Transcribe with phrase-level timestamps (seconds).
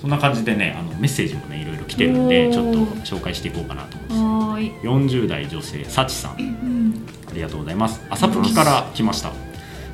[0.00, 4.86] そんな感じでねあのメッセージもねいろいろ来てるんでちょっと紹介していこうかなと思はい、います。
[4.86, 6.36] 40代女性さちさん。
[6.38, 8.00] うん、ありがとうございます。
[8.10, 9.32] 朝吹きから来ました。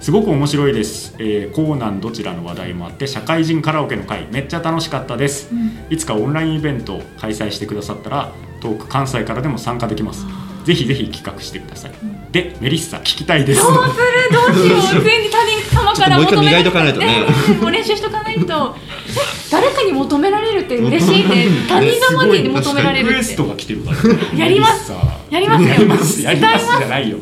[0.01, 5.51] すごく面白いです、えー、コーナンどちらの話題もあって社会人カラオケの会めっちゃ楽しかったです。
[5.91, 10.27] いつかオンラインイベントを開催してくださったら遠く関西からでも参加できます。
[10.65, 11.93] ぜひぜひ企画してください。
[12.33, 13.63] でメリッサ聞きたいです。
[13.63, 15.05] どうするどうしよう。
[15.05, 15.52] ついに他人
[16.01, 17.27] 様からちょっともう一回磨いと求められかないとね。
[17.51, 18.77] え もう練習しとかないと。
[18.77, 18.93] え
[19.51, 21.47] 誰かに求められるって嬉しいね。
[21.69, 23.19] 他人様に求められるって。
[23.19, 24.93] エストが来てるから、ね、やります。
[25.31, 25.69] やりますよ。
[25.75, 26.23] やります。
[26.23, 26.79] やります。
[26.79, 27.19] じゃないよ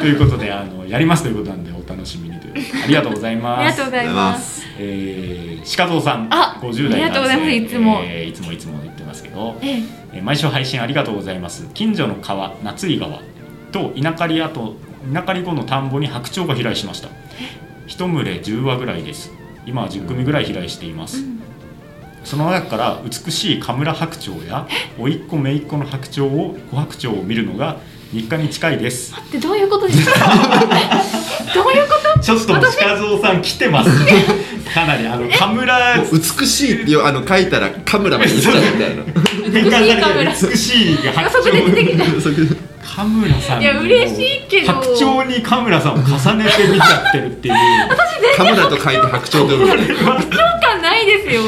[0.00, 2.54] ということであのやりますということなんでお楽しみにという。
[2.84, 3.60] ありがとうございます。
[3.60, 4.66] ありがとうございます。
[4.78, 6.28] えー、鹿蔵さん。
[6.30, 7.50] あ50代ありがとうございます。
[7.50, 8.00] いつも。
[8.04, 9.82] えーいつもいつも言ってますけど、ええ。
[10.14, 11.68] えー毎週配信ありがとうございます。
[11.74, 13.20] 近所の川夏井川
[13.72, 14.76] と稲刈り跡
[15.10, 17.08] 稲刈り後の田んぼに白鳥が飛来しました
[17.88, 19.32] 一群れ10羽ぐらいです。
[19.66, 21.18] 今は10組ぐらい飛来しています、
[22.24, 24.66] その中から美しいカムラ白鳥や
[24.98, 27.76] 甥っ子姪っ子の白鳥を小白鳥を見るのが
[28.12, 29.12] 日課に近いです。
[29.14, 30.14] ってどういうことですか？
[31.54, 32.20] どういうこと？
[32.20, 33.90] ちょっと鹿蔵さん来てます。
[34.72, 39.02] かなりあのカムラ美しいっていうあの書いたらカムラまで見ちゃうみたいな
[39.62, 40.32] 変換されてカムラ。
[40.32, 42.04] 美しいがあそこで出てきた。
[42.20, 42.34] それ
[42.96, 44.72] カムラさんいや嬉しいけど。
[44.72, 46.02] 白鳥にカムラさんを重
[46.36, 47.54] ねて見ちゃってるっていう。
[48.36, 50.20] カムラと書いて白鳥と読む共
[50.60, 51.42] 感ないですよ。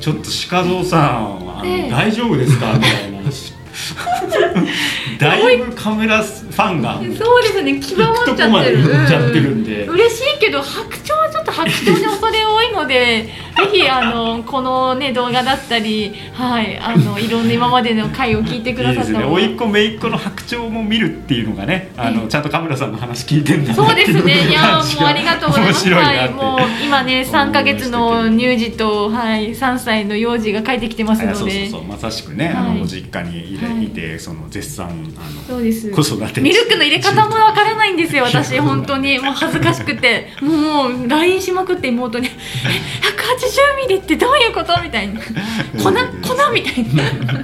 [0.00, 1.90] ちょっと鹿蔵さんあの、ええ。
[1.90, 2.72] 大丈夫ですか？
[2.74, 3.22] みたいな。
[5.18, 8.82] だいぶカムラファンがそうですね極まっちゃってる。
[8.82, 9.86] 行っちゃってるんで。
[9.86, 19.24] う嬉しいけど白鳥はちょっと白鳥に恐れ多いので ぜひあのこのね動画だったりはいあのいろんな今までの回を聞いてくだいいですね。
[19.24, 24.48] 甥っ子姪っ子の白鳥も見るっていうのがねあのちゃんとカムラさんの話聞いてんだなそうですね。
[24.48, 24.96] いや って。
[25.00, 25.90] もうありがとうございます。
[25.90, 31.70] はい、もう今ね 三ヶ月の乳児とはい三歳の幼児が帰ってきてますあそうそうので。
[31.70, 31.84] そう。
[31.84, 32.74] まさしくね、あはい。
[32.74, 33.82] のご実家にいれ、はい
[34.18, 35.90] その絶賛あのそうです。
[35.90, 38.24] 子育てミルクの入れ方もわからないんですよ。
[38.30, 39.18] 私本当に。
[39.18, 44.80] もう恥ずかしくて、もう LINE しまくって妹に、え180ミリってどういうこと？
[44.82, 45.20] みたいな、
[45.82, 47.02] 粉粉みたいな。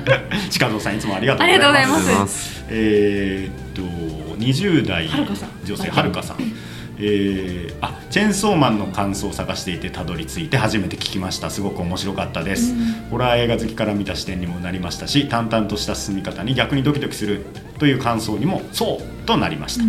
[0.59, 2.65] 鹿野さんいつもありがとうありがとうございます。
[2.71, 3.83] えーっと
[4.39, 5.09] 20代
[5.65, 6.37] 女性はるかさん
[6.99, 11.51] えーあチェーンソーマンの感想を探していてたどり着いて初めて聞きました。
[11.51, 12.75] すごく面白かったです、
[13.11, 17.45] ホラー映画好きから見た視点にもなりましたし淡々とした進み方に逆にドキドキする
[17.79, 19.27] という感想にもそう。
[19.27, 19.85] となりました、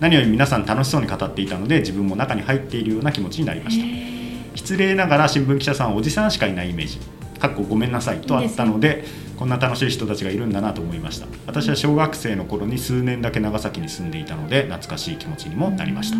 [0.00, 3.86] 何より皆さん楽しそうに語っていたので自分も中に入っているような気持ちになりました。
[4.54, 6.98] 失礼ながら新聞記者さんはおじさんしかいないイメージ。
[7.38, 9.04] かっこごめんなさいとあったので
[9.36, 11.28] こんな楽しい人たちがいるんだなと思いました。
[11.46, 16.16] 私は小学生の頃に数年だけ長崎に住んでいたので懐かしい気持ちにもなりました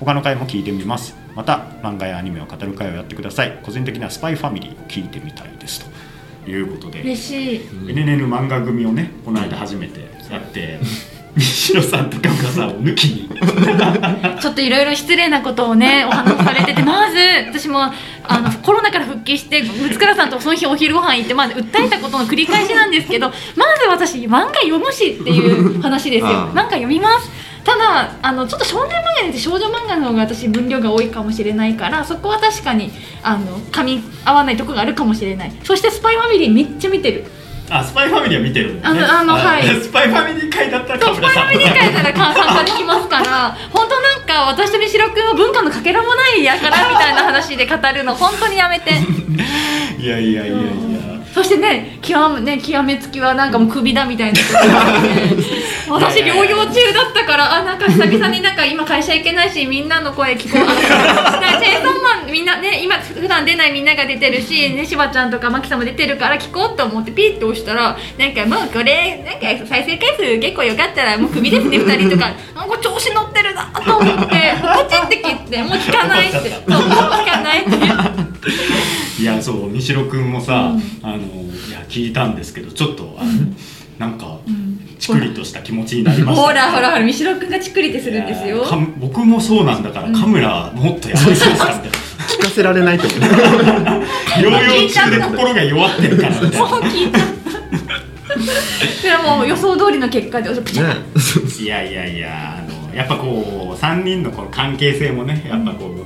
[0.00, 1.14] 他の回も聞いてみます。
[1.34, 3.58] また漫画やアニメを語る会をやってください。
[3.62, 5.84] 個人的にはスパイファミリーを聞いてみたいです。
[6.44, 7.02] ということで。
[7.02, 7.60] 嬉しい。
[7.60, 10.78] NNN 漫画組をねこの間初めてやって
[11.36, 13.28] 西野さんとか岡さんを抜きに。
[14.40, 17.16] ちょっといろいろ失礼なことをねお話しされててまず
[17.48, 17.92] 私もあ
[18.40, 23.34] のコロナから復帰してムツカラさんとその日お昼ご飯行ってまず訴えたことの繰り返しなんですけどま
[23.76, 26.30] ず私漫画読むしっていう話ですよ。
[26.54, 27.30] 漫画読みます
[27.66, 32.92] ただあのちょっと少年漫画にて少女漫画の方が私分量が多いかもしれないからそこは確かに
[33.24, 35.52] あの噛み合わないところがあるかもしれない。
[35.64, 37.24] そして「スパイファミリー」めっちゃ見てる。
[37.68, 38.80] あスパイファミリーは見てるね。
[38.84, 39.64] あのあのはい。
[39.82, 48.92] スパイファミリー会だったらトップカムラさんファミリー会なら参加できますから本当なんか私と三代君は文化のかけらもないやからみたいな話で語るの本当にやめて。
[49.98, 50.66] いやいやいやいや、
[51.36, 54.40] そしてね極めね極めつきはなんかもう首だみたいな
[55.90, 60.62] 私療養中だったからあなんか久々になんか今会社行けないしみんなの声聞こう。
[60.62, 72.32] あのだからチェーンソーマンみんなね今普段出ないみんなが出てるしねしばちゃんとかマキさんも出てるから聞こうと思ってピッと押したらなんかもうこれなんか再生回数結構よかったらもうクビですね2人とか。
[72.54, 76.38] なんか調子乗ってるなと思ってポチって切ってもう聞かないって。
[76.38, 79.05] そうもう聞かないって。
[79.18, 80.72] いやそう西野君もさ、
[81.02, 83.30] あのいや聞いたんですけどちょっとあの、
[83.98, 84.38] なんか、
[84.98, 86.42] チクリとした気持ちになりました。
[86.42, 88.64] ほらほらほら三代君がチクリってするんですよ。
[88.98, 91.80] 僕もそうなんだから、カムラもっとやりそうですかみたいな。
[92.26, 93.20] 聞かせられないと思う。
[94.40, 97.36] 療養中で心が弱ってるからみたいもう聞いた。
[99.00, 106.05] それはもう予想通りの結果でいやいやいやあのやっぱこう3人のこの関係性もねやっぱこう、つ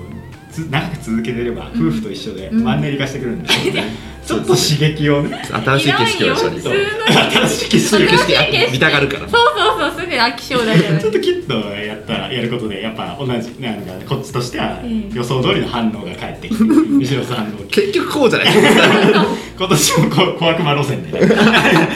[0.71, 1.89] 長く続けてればうん。
[1.89, 2.65] 夫婦と一緒でうん。
[2.65, 3.49] マンネリ化してくるんで、
[4.27, 5.43] ちょっと刺激をね。
[5.65, 6.61] 新しい景色を一緒に。
[6.61, 9.21] 新しい景色新しい景色見たがるから。
[9.21, 17.59] そうそうそうすぐ飽き性だじゃないちょっとキュッとやったらやることでやっぱ同じなんかこっちとしてはうん予想通りの反応が返ってきて 後ろさんの。
[17.71, 18.49] 結局こうじゃない。
[19.59, 21.27] 今年もこう小悪魔路線でね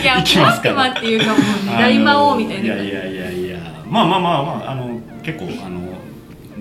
[0.02, 1.37] いや行きますから小悪魔っていうかもう
[1.78, 2.75] 大魔王みたいな。
[2.75, 3.58] あのいやいやいやいや。
[3.88, 5.81] まあまあまあまああの結構あの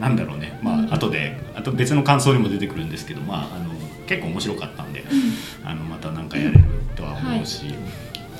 [0.03, 0.59] なんだろうね。
[0.61, 3.73] まあ後であと別の感想にも出てくるんですけどまああの
[4.05, 5.03] 結構面白かったんで、
[5.63, 6.59] あのまたなんかやれる
[6.95, 7.73] とは思うし、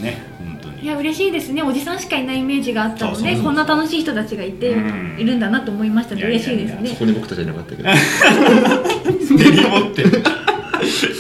[0.02, 0.84] ね本当に。
[0.84, 1.64] いや嬉しいですね。
[1.64, 5.18] おじさんしかいないイメージがあったのでこんな楽しい人たちがいてうん。
[5.18, 6.90] いるんだなと思いましたので嬉しいですね。
[6.90, 7.90] そこに僕たちはいなかったけど。
[9.38, 10.04] 根に持って。
[10.04, 10.24] る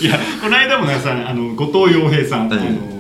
[0.01, 2.59] いやこの間もねさあの後藤洋平さん、はい。
[2.59, 2.93] あの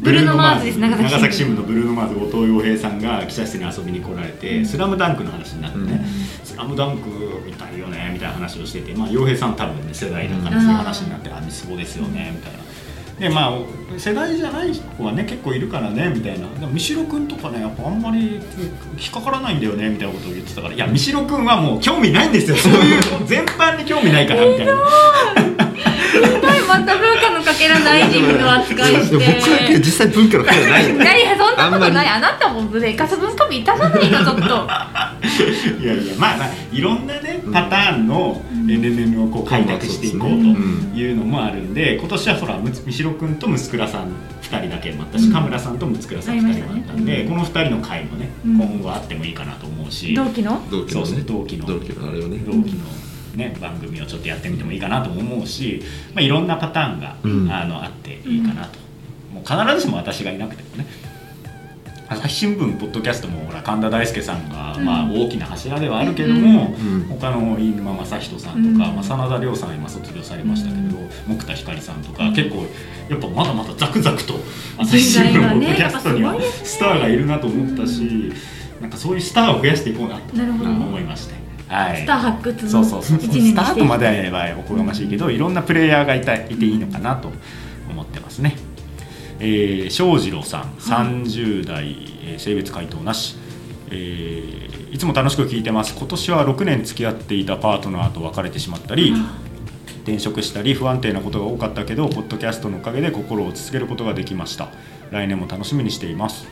[0.00, 0.78] ブルーノマーズです。
[0.78, 1.56] 長崎新聞。
[1.56, 4.66] のブルーノマーズ後藤洋平さんが記者室に遊びに来られて「うん。
[4.66, 6.04] スラムダンクの話になってね
[6.52, 7.08] 「スラムダンク
[7.46, 12.58] みたいよね」みたいな話をしててまあ洋平さん多分ね世代だからそういう話になって「あそうですよね」みたいな。
[13.22, 13.58] でまあ
[13.96, 16.48] 世代じゃない子はね結構いるからねみたいな。
[16.58, 20.74] でも三代君とかねやっぱあんまり引っかからないんだよねみたいなことを言ってたから。
[20.74, 22.56] いや三代君はもう興味ないんですよ。
[22.56, 24.72] そういう全般に興味ないからみたいな。
[24.74, 24.80] は
[25.38, 26.60] い。
[26.66, 29.16] また文化のかけらない自分の扱いして。
[29.16, 30.96] 僕は実際文化の会じゃないよ。
[30.96, 32.06] いやいやそんなことない。
[32.08, 34.42] ああなたもブレーカス文化部いたじゃないかちょっと。
[35.80, 38.62] いやいやまあまあいろんなねパターンのうん。
[38.62, 40.92] NNN をこう開拓していこうとうん。
[40.94, 44.12] いうのもあるんで今年はほらむつ三代君と息倉さん
[44.42, 45.32] 2人だけもあったし、うん。
[45.32, 48.56] 神村さんと息倉さん2人もあったんで、ありこの2人の会もね、うん。
[48.56, 50.14] 今後あってもいいかなと思うし。
[50.14, 50.60] 同期の？
[50.70, 51.22] 同期のね。
[51.26, 51.66] 同期の。
[51.66, 52.38] 同期のあれをね。
[52.38, 52.84] 同期の、
[53.36, 55.82] ね、番組をちょっとやってみてもいいかなとも思うし、
[56.14, 57.50] まあ、いろんなパターンが、うん。
[57.50, 58.78] あのあっていいかなと、
[59.32, 60.86] もう必ずしも私がいなくてもね
[62.12, 64.84] 朝日新聞ポッドキャストもほら神田大輔さんが、うん。
[64.84, 67.04] まあ、大きな柱ではあるけども、うん。
[67.08, 68.94] 他の飯沼正人さんとか、うん。
[68.96, 72.66] まあ、真田亮さんは今卒業されましたけど、木田光さんとか、結構
[73.08, 74.34] やっぱまだまだザクザクと
[74.78, 78.32] 朝日新聞ポッドキャストにはスターがいるなと思ったし、
[78.80, 81.34] なんかそういうスターを増やしていこうなと思いまして。
[81.68, 81.96] はい。
[81.98, 87.32] スター発掘のそうそうそうスタートまではおこがましいけどいろんなプレイヤーがいたいていいのかなと
[87.88, 88.56] 思ってますね、
[89.44, 93.36] えー、庄次郎さん30代、えー性別回答なし、
[93.90, 95.94] えーいつも楽しく聞いてます。
[95.98, 99.12] 今年は6年付き合っていたパートナーと別れてしまったり
[100.04, 104.68] 転職したり不安定なことが多かったけどポッドキャストのおかげで心を落ち着けることができました。
[105.10, 106.46] 来年も楽しみにしています。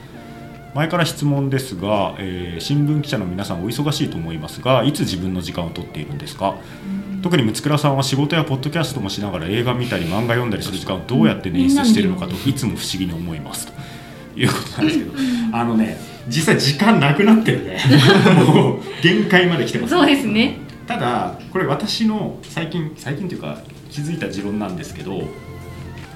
[0.75, 6.55] 前から質問ですが、えー新聞記者の皆さんお忙しいと思いますがいつ自分の時間を取っているんですか？
[7.22, 13.72] 特に六倉さんは仕事やポッドキャストもしながら映画見たり漫画読んだりする時間をどうやって捻出しているのかといつも不思議に思いますと
[14.38, 15.12] いうことなんですけど。
[15.52, 17.81] あのね実際時間なくなってるね。
[18.46, 19.94] もう限界まで来てます。
[19.94, 20.58] そうですね。
[20.87, 23.58] ただこれ私の最近最近というか
[23.90, 25.22] 気づいた持論なんですけど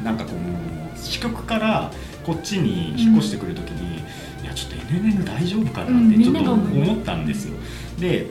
[0.04, 1.90] なんかこの支局から
[2.24, 3.96] こっちに引っ越してくるときに、
[4.42, 7.54] いやちょっと NNN 大丈夫かなうんってちょっと思ったんですよ。
[7.98, 8.28] で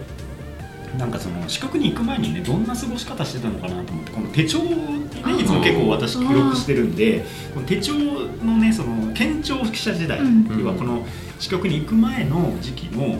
[0.98, 10.60] なんかその支局に行く前にねどんな過ごし方してたのかなと思ってこの手帳にねいつも結構私記録してるんでこの手帳のねその県庁記者時代、うん。
[10.60, 11.06] 要はこの
[11.40, 13.20] 支局に行く前の時期の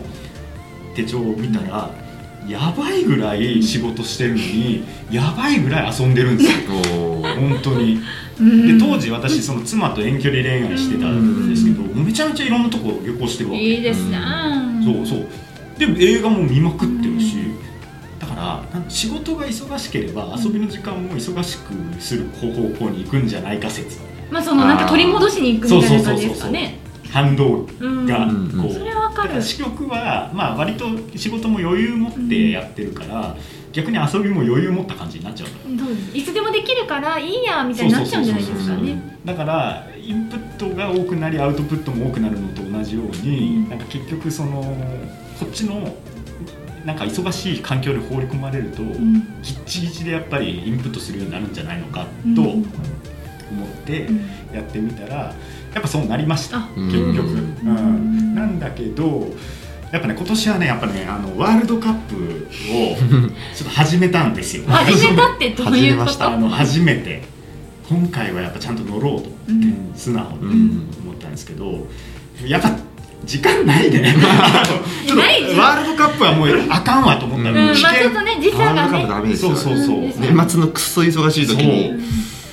[0.94, 1.90] 手帳を見たら、
[2.48, 6.56] やばいぐらい仕事してるのにやばいぐらい遊んでるんですよ。
[7.22, 8.00] 本当に。
[8.38, 8.78] うん。
[8.78, 13.62] で当時私その妻と遠距離恋愛してたんですけど、めちゃめちゃいろんなとこ旅行してるわけ。
[13.62, 14.62] いいですな。
[14.84, 15.26] そうそう。
[15.78, 17.43] でも映画も見まくってるし、だ
[18.34, 23.98] から仕事が忙しければ遊びの時間も忙しくする方向に行くんじゃないか説。
[24.30, 26.78] まあそのなんか取り戻しに行くみたいな感じですかね。
[27.10, 28.50] 反動うんがうん。
[28.60, 29.40] こう、それわかる。
[29.40, 33.36] 支局は、まあ、割と仕事も余裕持ってやってるから、
[33.72, 36.18] 逆に遊びも余裕持った感じになっちゃううです？
[36.18, 39.18] いつでもできるからいいやみたいになっちゃうんじゃないですかね。
[39.24, 43.68] だからインプットが多くなりアウトプットも多くなるのと同じように、うん。
[43.68, 44.76] なんか結局その
[45.38, 45.94] こっちの
[46.84, 49.14] なんか忙しい環境に放り込まれると、うん。
[49.42, 52.34] ギッチギチでやっぱりインプットするようになるんじゃないのかうん。
[52.34, 52.64] と思っ
[53.86, 54.16] てうん。
[54.52, 55.34] やってみたらや
[55.78, 56.58] っぱそうなりました。
[56.58, 57.66] あ結局、うん。
[57.66, 58.34] うん。
[58.34, 59.28] なんだけど
[59.92, 62.96] やっぱね今年はねやっぱねあのワールドカップを
[63.54, 64.64] ちょっと始めたんですよ。
[64.66, 66.28] 始めたってどういうこと？
[66.30, 67.22] あの初めて。
[67.88, 69.28] 今回はやっぱちゃんと乗ろうと。
[69.28, 69.92] 思って、うん。
[69.94, 70.88] 素直にうん。
[71.04, 71.86] 思ったんですけど
[72.46, 72.72] やっぱ
[73.26, 74.14] 時間ないね。
[75.06, 75.16] ち ょ
[75.56, 77.74] ワールドカップはもうあかんわと思ったうんら、うん。
[77.74, 77.90] 危険。
[77.90, 82.00] まあちょっとね時差がワールドカップねダメですよそうそうそう、うん年末のくっそ忙しい時にそう。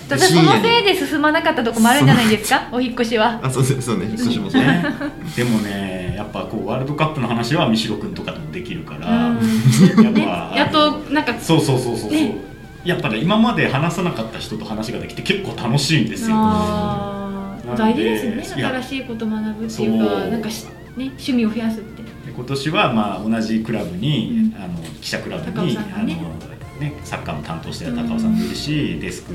[0.09, 2.67] ただそのせいで進まなかったとこもあるんじゃないですか？
[2.71, 3.39] お引っ越しは。
[3.41, 4.61] あそうですそうね引っ越しもそう。
[4.61, 4.83] ね、
[5.35, 9.37] でもねやっぱこうワールドカップの話は三代君とかでもできるから、うん。
[10.03, 10.25] やっね。
[10.25, 12.35] ぱやっとなんかそうそうそうそうそう、ね。
[12.83, 16.35] やっぱね今まで話さなかった人と話ができて結構楽しいんですよ。
[17.77, 18.59] 大事ですね。
[18.59, 20.29] いや新しいこと学ぶっていうかそう。
[20.29, 22.01] なんかし、ね、趣味を増やすって。
[22.03, 24.61] で今年はまあ同じクラブに、うん。
[24.61, 29.33] あの記者クラブに、あのねサッカーも担当してた高尾さんもいるし、デスク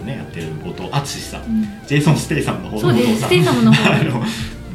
[0.00, 1.62] をねやってる後藤淳さん、うん。
[1.86, 3.64] ジェイソン・ステイサムの方の後藤さん。
[3.64, 3.94] の方。
[3.94, 4.24] あの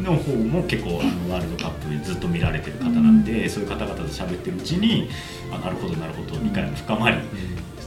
[0.05, 5.09] の方も結構あのワールドカップずっと見られてる方なんで、そういう方々と喋ってるうちに
[5.51, 7.17] あなるほどなるほど理解も深まり、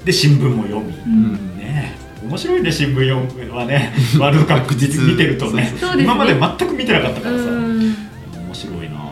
[0.04, 1.58] で新聞も読み、うん。
[1.58, 1.96] ね。
[2.22, 3.92] 面白いね新聞読むはね。
[4.18, 5.62] ワールドカップ実見てるとね。
[5.62, 5.72] ね。
[6.02, 7.78] 今まで全く見てなかったからさ、うん。
[7.78, 7.94] 面
[8.52, 9.07] 白いな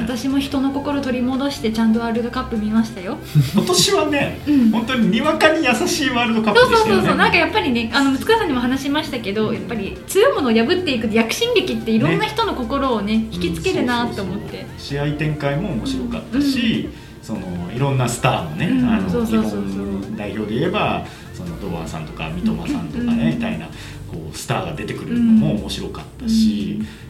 [0.00, 3.18] 私も人の心取り戻してちゃんとワールドカップ見ましたよ。
[3.54, 4.70] 今年はね、うん。
[4.70, 7.06] 本当ににわかに優しいワールドカッそうプでしたよねそう。
[7.06, 16.88] そうそうなんかやっぱりねあの塚さんにも話しましたけどやっぱり強いものを破っていく躍進劇っていろんな人の心をね引きつけるなと思って、そうそうそう試合展開も面白かったし、
[17.22, 17.40] その
[17.74, 18.88] いろんなスターのね、うん。
[18.88, 19.60] あの日そうそうそうそう。
[19.60, 21.04] 本代表で言えば
[21.34, 23.34] その堂安さんとか三笘さんとかね、うん。
[23.36, 23.66] みたいな
[24.10, 27.09] こうスターが出てくるのも面白かったし、うん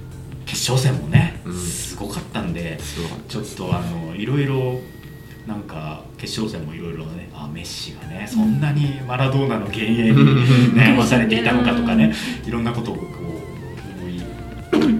[0.50, 1.54] 決勝戦もね、うん。
[1.54, 2.78] すごかったんで、
[3.28, 4.80] ちょっとあのいろいろ
[5.46, 10.16] なんか決勝戦もいろいろねあメッシがねそんなにマラドーナの幻影に
[10.74, 12.12] 悩まされていたのかとかね
[12.46, 13.02] いろんなことをこ
[14.72, 14.94] う思い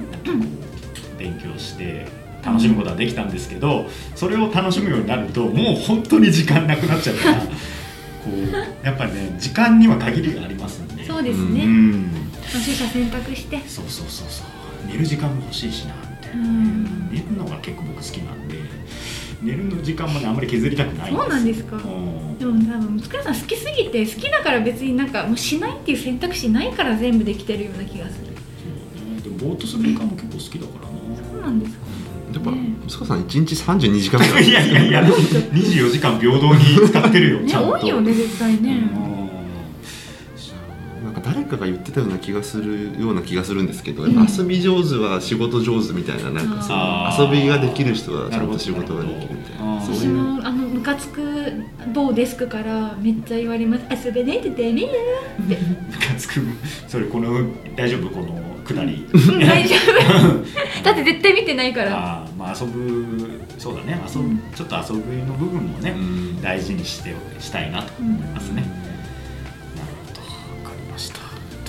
[1.18, 2.06] 勉強して
[2.44, 7.34] 楽しむことはできたんですけどそれを楽しむようになるともう本当に時間なくなっちゃうから
[8.24, 11.02] こうやっぱりね時間には限りがありますんで。
[11.02, 12.10] うそうですね、ん。
[12.50, 13.60] 取捨選択して。
[13.66, 17.10] そうそうそうそう寝る時間も欲しいしなみたいな、うん。
[17.10, 18.56] 寝るのが結構僕好きなんで
[19.42, 21.76] 寝るの時間もねあんまり削りたくないんですそうなんですか？
[21.76, 22.38] うん。
[22.38, 28.26] でも多分塚さん好きすぎて好きだから別になんかもうしないっていう選択肢ないから全部できてるような気がする。
[28.26, 29.20] そうね。
[29.22, 31.30] でもぼーっとする時間も結構好きだからな。
[31.32, 31.86] そうなんですか？
[32.34, 34.44] やっぱね息子さん一日32時間ぐらい。
[34.48, 37.70] いやいやいや24時間平等に使ってるよ ねちゃんと。
[37.72, 39.09] 多いよね絶対ね、うん
[41.34, 49.80] 誰かが言ってたような気がするような気がするんですけど、うんやっぱ遊び上手は仕事上手みたいななんかその遊びができる人はちゃんと仕事ができるみたいな。
[49.80, 50.14] そういう。
[50.14, 51.52] もあのムカつく
[51.92, 55.56] 某デスクからめっちゃ言われます遊べないとダメよって。
[55.56, 56.40] ムカつく。
[56.88, 57.40] それこの
[57.76, 59.06] 大丈夫このくだり。
[59.12, 60.82] うん大丈夫。
[60.82, 62.22] だって絶対見てないから。
[62.22, 64.00] あーまあ遊ぶそうだね。
[64.06, 64.42] 遊ぶ、うん。
[64.54, 66.42] ちょっと遊びの部分もね、うん。
[66.42, 68.99] 大事にしてしたいなと思いますね、なるほど分かりました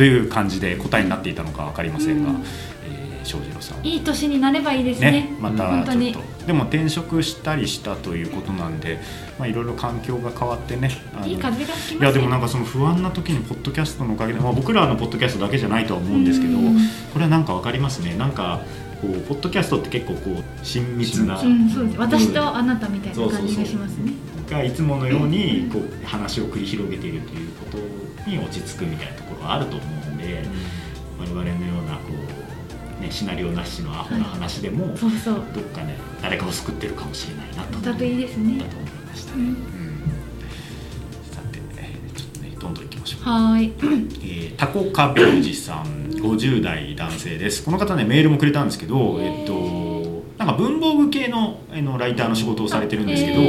[0.01, 2.43] という感じで答えになっていたのか分かりませんが、うん。
[2.85, 3.85] えー、庄司郎さん。
[3.85, 5.11] いい年になればいいですね。
[5.11, 6.47] ね、またちょっと。
[6.47, 8.99] でも転職したりしたということなんで
[9.37, 10.89] まあいろいろ環境が変わってね
[11.23, 16.77] いい風が吹きますいやでもなんかその不安な時にポッドキャストのおかげで、まあ、僕らのポッドキャストだけじゃないとは思うんですけどうん。
[17.13, 18.15] これはなんか分かりますね。
[18.15, 18.61] なんか
[18.99, 21.97] こうポッドキャストって結構こう親密なうんそうです。
[21.99, 24.13] 私とあなたみたいな感じがしますね。
[24.49, 30.43] がいつものようにこう話を繰り広げているということに落ち着くみたいなところはあると思うんで
[31.19, 32.01] 我々のようなこ
[32.99, 35.43] う、ね、シナリオなしのアホな話でも、そうそう。
[35.53, 37.79] どっかね誰かを救ってるかもしれないなと。
[37.79, 38.59] だといいですね。
[38.59, 39.35] だと思いました。
[39.35, 39.55] ね、うん。
[42.15, 43.73] ちょっとねどんどんいきましょうはーい。
[43.77, 47.63] えータコカベルジさん50代男性です。
[47.63, 49.53] この方ねメールもくれたんですけどえっと
[50.41, 53.45] なんか文房具系のあのライターの仕事をされてるんですけど、へ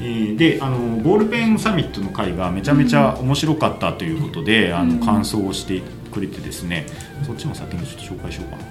[0.00, 5.00] えーであのボールペンサミットの会がめちゃめちゃ面白かったということで、あうん。
[5.00, 6.86] の感想をしてくれてですね
[7.26, 8.62] そっちも先にちょっと紹介しようかな。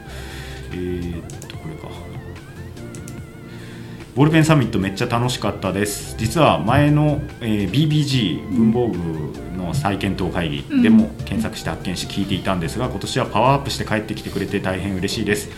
[0.74, 1.75] えーっとこれ。
[1.75, 1.80] か
[4.15, 6.15] ボールペンサミットめっちゃ楽しかったです。
[6.18, 8.98] 実は前の、えー BBG 文房具
[9.58, 15.50] の再検討会議でも検索して発見し聞いていたんですが今年はパワーアップして帰ってきてくれて大変嬉しいです。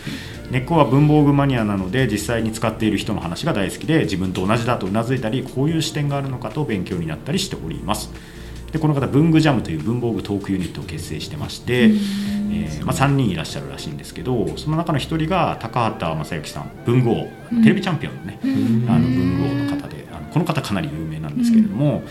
[0.51, 8.11] 根っこは文房具マニアなので実際に使っている人の話が大好きで自分と同じだとうなずいたりこういう視点があるのかと勉強になったりしております
[8.73, 17.27] でこの方文具ジャムという文房具トークユニットを結成してまして、えーまあ、3人いらっしゃるらしいんですけどその中の1人が高畑正幸さん文豪
[17.61, 18.39] テレビチャンピオンのね、
[18.89, 22.01] あの文豪の方であのこの方かなり有名なんですけれども、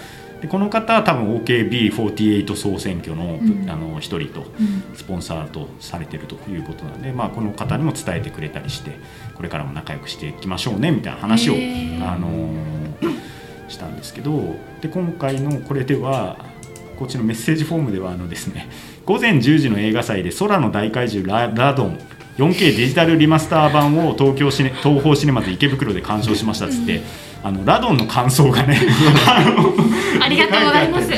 [0.40, 3.68] でこの方は多分 OKB48 総選挙の,、うん。
[3.68, 4.96] あの一人とうん。
[4.96, 8.92] スポンサーとされてるということなんで、まあ、この方にも伝えてくれたりして
[9.34, 13.32] これからも仲良くしていきましょうねみたいな話を、あのー
[13.72, 16.36] したんですけどで今回のこれでは
[17.02, 18.68] こっちのメッセージフォームではあのですね
[19.04, 21.98] 午前10時の映画祭で空の大怪獣ララドン
[22.36, 27.02] 4K デジタルリマスター版を東京シネ東宝シネマズ池袋で鑑賞しましたっつって、
[27.42, 28.80] あのラドンの感想がね
[30.18, 31.10] ありがとうございます。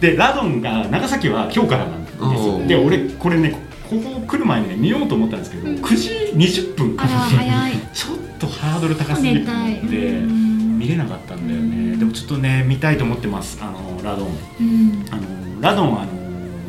[0.00, 2.66] でラドンが長崎は今日からなんですおよー。
[2.66, 5.76] で俺これねここ来る前にね見ようと思ったんですけど、うん。
[5.76, 7.72] 9時20分あら早い。
[7.94, 10.47] ちょっとハードル高すぎてい
[10.78, 11.98] 見れなかったんだよね、うん。
[11.98, 13.58] でもちょっとね見たいと思ってます。
[13.60, 14.28] あのラドン。
[14.60, 15.06] うん。
[15.10, 16.12] あのラドンはあの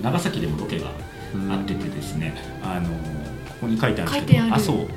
[0.02, 0.92] 長崎でもロケが
[1.34, 1.52] うん。
[1.52, 2.96] あっててですね、あのこ
[3.62, 4.88] こに書いてあるんですけど阿蘇の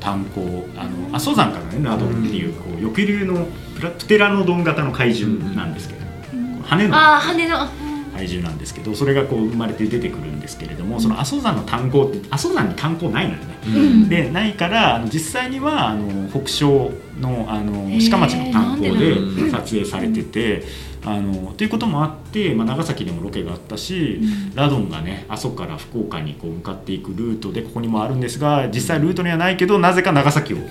[0.00, 0.68] 炭鉱。
[0.76, 6.00] あの阿蘇山からねラドンっていうこう翼流のプラプテラノドン型の怪獣なんですけど、
[6.32, 6.62] うん。
[6.62, 6.96] 羽の。
[6.96, 7.68] ああ羽の
[8.14, 13.58] 怪獣なんですけどそれがこう生まれて出てくるんですけれどもその阿蘇山の炭鉱って阿蘇山に炭鉱ないのよね。
[13.66, 14.08] うん。
[14.08, 20.64] でないからあの実際にはあの北昇のあの鹿町の炭鉱で撮影されてて
[21.04, 24.54] あのっていうこともあって、まあ、長崎でもロケがあったし、うん。
[24.54, 30.64] ラドンがね阿蘇から福岡にこう向かっていくルートでここにもあるんですが実際ルートにはないけどなぜか長崎をうん。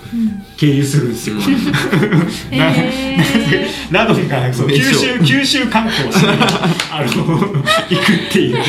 [0.58, 1.36] 経由するんですよ。
[3.92, 6.38] ラドンがそう名九所州九州観光しに
[6.96, 8.64] あの行くっていうね。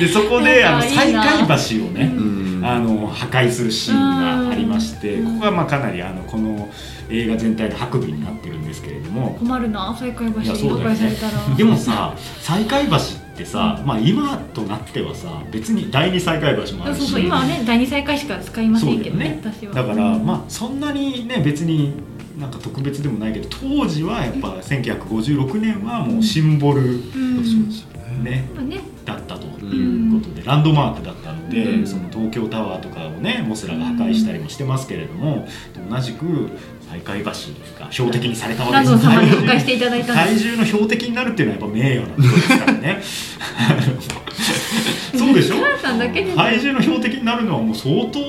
[0.00, 1.46] でそこであのなんかいいな。
[1.46, 2.42] 西海橋をね、うん。
[2.64, 5.34] あの破壊するシーンがありましてうん。
[5.34, 6.68] ここがまあかなりあのこの
[7.10, 9.36] 映画全体の白尾になってるんですけれども。
[9.38, 11.56] 困るな再開橋破壊されたら。
[11.56, 13.00] でもさ西海橋っ
[13.36, 16.98] てさ、まあ、今となってはさ別に第二西海橋もあるし。
[17.00, 19.74] そうそう今はね第二再開しか使いませんけどねそう私は。
[19.74, 21.94] だから、うんまあそんなにね別に
[22.38, 26.82] なんか特別でもないけど当時はやっぱ1956年はもうシンボル、
[28.22, 28.48] ね。
[29.04, 31.86] だったということで、ランドマークだったので、うん。
[31.86, 35.48] その東京タワーとかをねモスラが破壊したりもしてますけれども、
[35.90, 36.50] 同じく
[36.92, 37.30] 西海橋
[37.80, 40.44] が標的にされたわけラですンドン様に破壊していただいたんです。
[40.44, 43.02] 体重の標的になるっていうのはやっぱ名誉なことですからね。
[45.18, 45.56] そうでしょ？
[46.36, 48.20] 体重の標的になるのはもう相当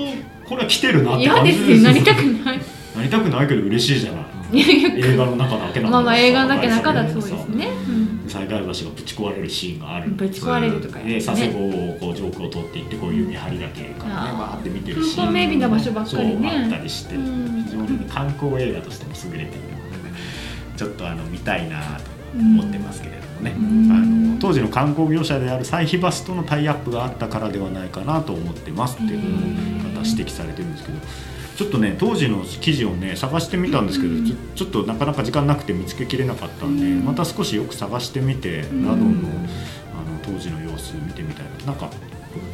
[0.46, 1.78] これは来てるなって嫌で感じすよ。
[1.78, 2.60] なりたくない
[2.96, 4.26] なりたくないけど嬉しいじゃない。
[4.54, 7.70] 映画の中だけなんだまあまあ映画だけ中ださそうですね、
[8.28, 10.10] 西海橋がぶち壊れるシーンがある。
[10.10, 16.50] うん、ぶち壊れるとかやで佐世ね保をこう上空を通っていってこういう見張りだけからねあーって見てるし風光明媚な場所ばっかりね。
[16.52, 17.64] そうあったりして、うん。
[17.64, 20.18] 非常に観光映画としても優れているので、
[20.78, 23.92] ちょっとあの見たいなと思ってますけれどもね、うん。
[23.92, 23.96] あ
[24.36, 31.00] の当時の観光業者であるサイヒバスとのタイアップがあったからではないかなと思ってますっていうのをまた指摘されてるんですけど
[31.56, 41.66] ちょっとね当時の記事をね探してみたんですけど、うんちょちょっとなかなか時間なくて見つけきれなかったんで、うんまた少しよく探してみて、んラドンのあの当時の様子見てみたいな。
[41.66, 41.90] なんか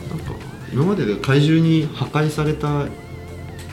[0.10, 0.34] なんか
[0.74, 2.88] 今までで怪獣に破壊された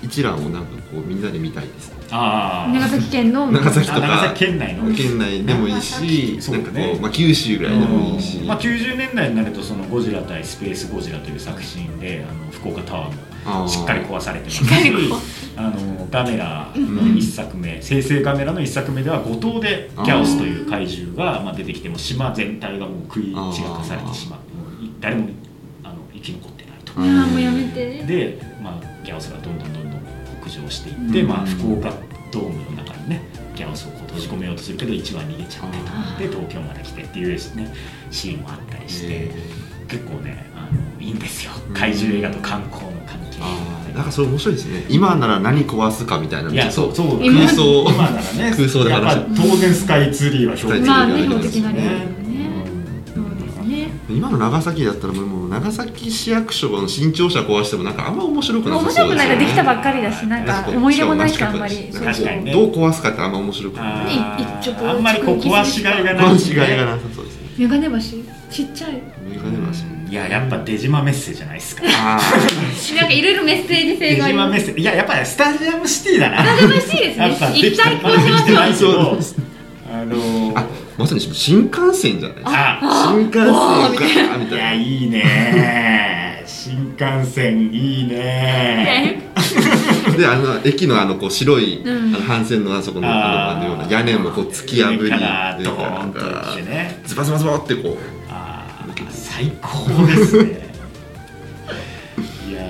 [0.02, 1.96] 一覧をなんかこうみんなで見たいですね。
[2.10, 3.50] あ長崎県の。
[3.52, 3.98] 長崎とか。
[3.98, 13.35] あ長崎県内の、県内でもいいし、そうだねなんかこう、まあ、九州ぐらいでもいいし、まあ、90年代になるとその「ゴジラ対スペースゴジラ」という作品であの福岡タワーあーも
[13.68, 24.40] しっかり壊されてますししっかり壊あのガメラの一作目、生成ガメラの一作目では五島でギャオスという怪獣がまあ出てきても島全体がもう食い散らかされてしまう。
[24.56, 25.28] もうい誰も
[25.82, 26.92] あの生き残ってないと。
[27.00, 30.00] いやーもうやめてで、まあ、ギャオスがどんどんどんどん
[30.42, 31.28] 北上していって、うん。
[31.28, 31.90] まあ、福岡
[32.30, 33.22] ドームの中にね
[33.54, 37.72] ギャオスをこう閉じ込めようとするけど1羽逃げちゃってあーで東京まで来てっていうですね
[38.10, 39.30] シーンもあったりして、へ
[39.88, 41.52] 結構ねあのいいんですよ。
[41.72, 42.95] 怪獣映画と観光の
[43.94, 44.84] なんかそれ面白いですね。
[44.88, 46.50] 今なら何壊すかみたいな。
[46.50, 47.24] のいやそうそう。
[47.24, 47.90] 今空想。
[47.90, 48.52] 今ならね。
[48.54, 52.06] 空想で話やっぱ当然スカイツリーは標的まあね標標的なりますよね。
[53.16, 53.24] うん。
[53.24, 59.12] そうですね今の長崎だったらもう長崎市役所の新庁舎壊してもなんかあんま面白くなさ面そうですよね。
[59.14, 62.52] 白くないできたばっかりだしなんか思い入れもないしあんまり確かにね。
[62.52, 63.86] どう壊すかってあんま面白くない。
[63.86, 67.48] あね一直ーあんまりこう壊しがいがない 壊しがいがなさそうですね。
[67.58, 67.98] メガネ橋。
[68.50, 68.92] ちっちゃい。
[69.28, 71.82] メガネ橋いややっぱ出島メッセじゃないですか。
[71.86, 72.20] あ
[72.96, 74.46] なんかいろいろメッセージ性出があります。
[74.46, 76.42] 島メッセいややっぱりスタジアムシティだな。
[76.44, 79.18] 羨ましいですやっぱね一体こうしましょう。
[79.92, 80.64] あのーあ
[80.98, 82.52] まさに新幹線じゃないですか。
[82.82, 84.38] あ新幹線か。
[84.38, 84.64] みいたいな。
[84.64, 86.42] やいいね。
[86.46, 89.20] 新幹線いいね。
[90.16, 92.14] であの駅のあのこう白い、うん。
[92.14, 96.56] あの帆船のあそこのあのあのような屋根もこう突き破りとなんか
[97.04, 98.15] ズバズバズバってこう
[99.36, 100.66] 最高ですね。
[102.48, 102.62] いや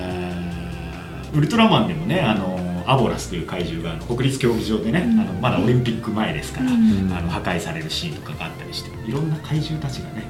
[1.31, 5.19] ーウルトラマンでもねあのアボラスという怪獣があの国立競技場でね、うん。
[5.21, 7.13] あのまだオリンピック前ですから、うん。
[7.13, 10.23] あの破壊されるシーンとかがあったりしていろんな怪獣たちがね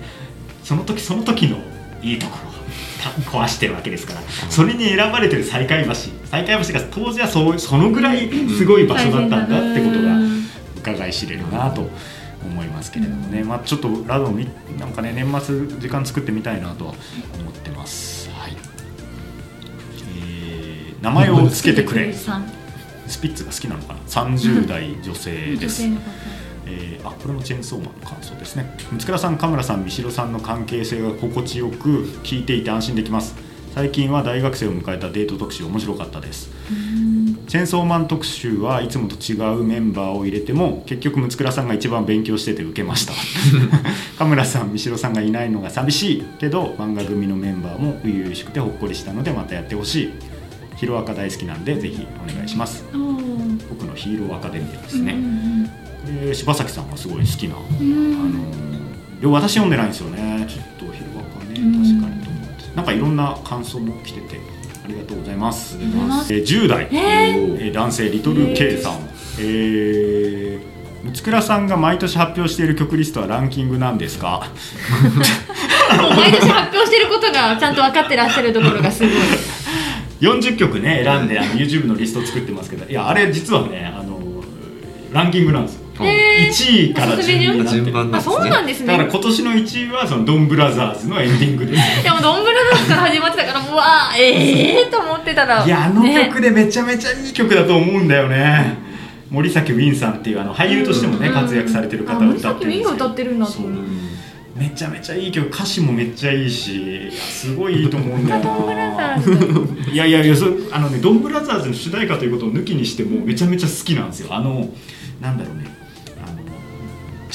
[0.63, 1.58] その時その時の
[2.04, 2.54] いいところを
[3.02, 4.21] た壊してるわけですから
[4.52, 10.19] それに選ばれてる西海橋西海橋が当時はそうそのぐらいすごい場所だったんだってことが
[10.78, 11.89] 伺い知れるなと
[12.47, 14.47] 思いますけれどもね、まあ、ちょっとラドンみ
[14.79, 16.93] なんかね年末時間作ってみたいなとは
[17.39, 18.29] 思ってます。
[18.31, 18.57] はい。
[20.19, 22.12] えー名前をつけてくれ。
[22.13, 25.83] スピッツが好きなのかな？30代女性です。
[26.65, 28.75] えーあこれもチェーンソーマンの感想ですね。
[28.91, 33.36] 六倉さん神村さん三代さんの関係性が心地よく聞いていて安心できます
[33.77, 36.49] 最近は大学生を迎えたデート特集面白かったです。
[37.47, 43.13] チェーンソーマン特集はいつもと違うメンバーを入れても結局六倉さんが一番勉強してて受けました。
[44.17, 50.09] 神村さん三代さんがいないのが寂しいけど漫画組のメンバーも初々しくてほっこりしたのでまたやってほしい。
[50.77, 52.83] ヒロアカ大好きなんでぜひお願いします。
[53.69, 55.15] 僕のヒーローアカデミアですね、
[56.31, 57.59] う柴崎さんがすごい好きな、あ
[59.21, 60.47] の私読んでないんですよね。
[60.49, 61.99] ちょっとヒロアカねうん。
[61.99, 62.26] 確かに
[62.77, 64.39] なんかいろんな感想も来てて
[64.85, 65.77] ありがとうございます。
[65.77, 66.33] ます。
[66.33, 67.57] えー10代、えー？
[67.67, 68.99] えー男性リトル K さん。
[69.39, 74.47] えー、六倉さんが毎年発表している曲リストはランキングなんですか？
[76.15, 79.11] 毎年発表してることがちゃんと分かってらっしゃるところがすごい。
[80.21, 84.19] 40曲ね選んであの YouTube のリストを作ってますけどいやあれ実はねあの
[85.11, 87.83] ランキングなんですよ、1位から順になってる。
[87.83, 88.88] 順番なんあそうなんですね。
[88.88, 91.81] だから今年の1位はそのドンブラザーズのエンディングです。
[92.03, 95.65] でもドンブラザーズから始まってたからうわーええー、と思ってたら。
[95.65, 98.77] いやあのね曲でめちゃめちゃいい曲だと思うんだよね。
[99.29, 101.33] 森崎ウィンさんっていうあの俳優としてもね、うん。
[101.33, 103.49] 活躍されてる方あが歌ってるんです森崎ウィンが歌ってるんだう。
[103.49, 103.71] 思う。
[104.57, 109.91] めちゃめちゃいい曲歌詞もめっちゃいいしすごいいいと思うんだよドンブラザなーズ。
[109.91, 114.33] いやいやいやそあのねドンブラザーズの主題歌ということを抜きにしてもめちゃめちゃ好きなんですよ。
[114.33, 114.67] あの
[115.21, 115.65] なんだろうね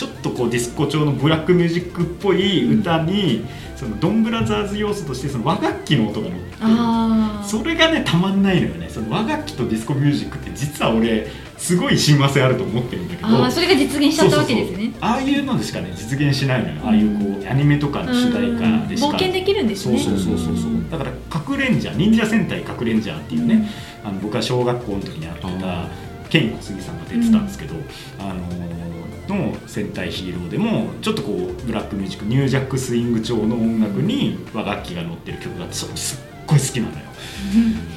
[0.02, 3.44] ちょっとこうディスコ調のブラックミュージックっぽい歌に、
[3.76, 8.88] そのドンブラザーズ要素としてその和楽器の音が乗ってそれがねたまんないのよね。
[8.88, 14.74] その和楽器とディスコミュージックって実は俺すごい親和性あると思ってるんだけどそれが実現しちゃったわけですね。
[14.74, 14.98] そうそうそう。
[15.00, 16.80] ああいうのでしかね実現しないのよ。
[16.84, 19.08] ああいうこうアニメとかの主題歌でしか。
[19.08, 19.98] 冒険できるんですね。
[19.98, 23.68] そうそうそうそうだから「核レンジャー忍者戦隊核レンジャー」っていうね、
[24.04, 25.86] あの僕は小学校の時に会ってた
[26.28, 27.74] ケン小杉さんが出てたんですけど、
[28.18, 28.91] あのー
[29.28, 36.22] の戦隊ヒーローでもちょっとこうブラックミュージックニュージャックスイング調の音楽に和楽器が乗ってる曲がすす。
[36.41, 37.12] っごい好きなのよ。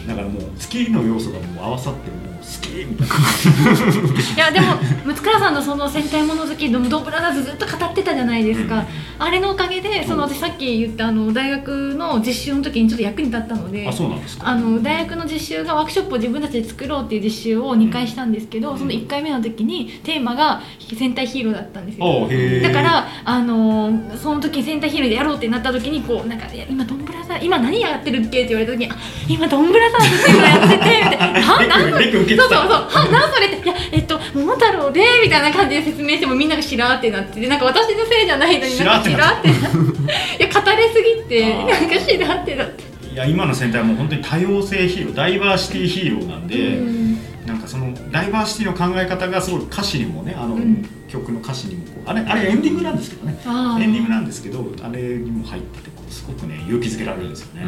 [0.08, 3.16] だからもう好きの要素がもう合わさってもう好きみたいな。
[4.36, 4.74] いやでも
[5.06, 8.86] 六倉さんのその戦隊もの好きドンブラザーズずっと語ってたじゃないですか、
[9.18, 14.48] あれのおかげでその私さっき言ったあの大学の実習の時にちょっと役に立ったのであそうなんですか。
[14.48, 18.78] あの大学の実習がワークショップを自分たちで作ろうっていう実習を2回したんですけど、うん。
[18.78, 22.28] その1回目の時にテーマが戦隊ヒーローだったんですよ。
[22.62, 28.96] だからあのーその時戦隊ヒーローでやろうってなった時にこうなんか今ドンブラザー今何やってるっけって言われた時にあ
[29.28, 31.42] 今ドンブラザーズっていうのやっててみたいな。
[31.42, 32.60] は何それそうそうそう。
[32.60, 33.66] は何それって。
[33.66, 42.84] いやえっと桃太郎でみたいな感じで説明してもみんながしらーってなっててなんか私のせいじゃないのになんかしらーってなっていや語りすぎてなんかしらーってなって。
[43.14, 50.86] いや今の戦隊はもう本当に多様性ヒーローダイバーシティヒーローなんで、うんなんかそのダイバーシティの考え方がすごい歌詞にもねあの、うん。
[51.08, 53.40] 曲の歌詞にもこうあれあれエンディングなんですけどね。
[53.46, 57.62] エンディングなんですけどあれにも入っててこうすごくね勇気づけられるんですよね、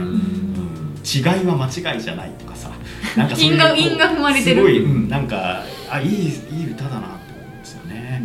[1.05, 2.71] 違いは間違いじゃないとかさ
[3.15, 4.55] なんかそういう韻がこう韻が踏まれてる。
[4.55, 8.23] すごい、うん、なんかあいいいい歌だなって思うんですよね、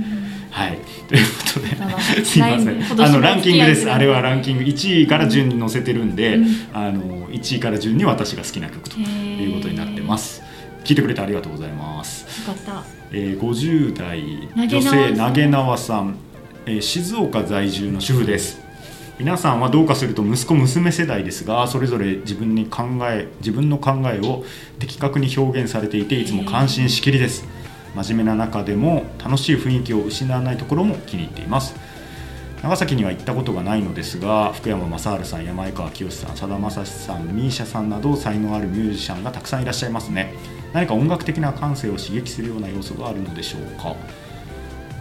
[0.50, 0.78] はい。
[1.08, 3.04] ということですいません。
[3.04, 3.90] あのランキングです。
[3.90, 4.64] あれはランキング。
[4.64, 6.46] 1位から順に載せてるんで、うん。
[6.72, 10.42] あの1位から順に私が好きな曲ということになってます
[10.84, 12.84] 聞いてくれてありがとうございます、よかった。
[13.10, 16.16] えー、50代女性投げ縄さん、
[16.66, 18.60] えー静岡在住の主婦です。
[19.18, 24.42] 皆さんはどうかすると息子娘世代ですがそれぞれ自分に考え自分の考えを
[24.78, 27.44] 的確に表現されていていつも感心しきりです。
[27.94, 31.74] 真面目な中でも楽しい雰囲気を失わないところも気に入っています。
[32.62, 40.32] 長崎には行ったことがないのですが福山雅治さん山井川清さんさだまさしさん MISIA さんなど才能あるミュージシャンがたくさんいらっしゃいますね
[40.72, 43.94] 何か音楽的な感性を刺激するような要素があるのでしょうか？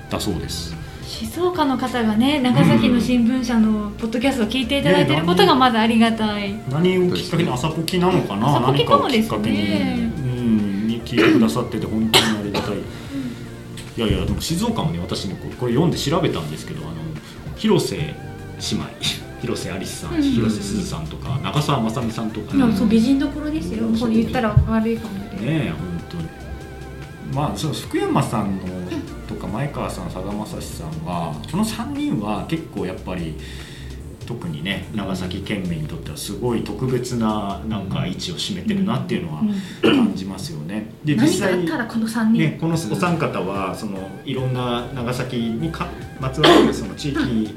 [0.09, 0.75] だそうです。
[1.03, 8.57] 静岡の方がね長崎の新聞社のポッドキャストを聞いていただいていることがまだありがたい、何をきっかけに朝ポキなのかな？
[8.57, 9.29] 朝ポキかもですね。
[9.29, 12.77] 何かをきっかけに、うん、に聞いてくださってて本当にありがたい。
[12.77, 12.81] い
[13.97, 16.95] やいやでも静岡もね私ねこれこれ読んで調べたんですけどあの
[17.57, 18.13] 広瀬姉
[18.77, 18.89] 妹
[19.41, 20.21] 広瀬アリスさん、うん。
[20.21, 23.99] 広瀬すずさんとか長澤まさみさんとかいやそう美人どころですよ、うん。
[23.99, 26.29] これ言ったら悪いかもねえ本当に。
[27.33, 28.63] まあそう福山さんの
[29.27, 33.35] とか前川さんさだまさしさんはこの3人は結構やっぱり
[34.25, 39.41] 特にね長崎県民にとってはすごい特別ななんか位置を占めてるなっていうのは
[39.81, 40.91] 感じますよね。
[41.03, 45.87] で何かあったらこの3人、ね、このお三方はそのいろんな長崎にか
[46.19, 47.55] まつわるその地域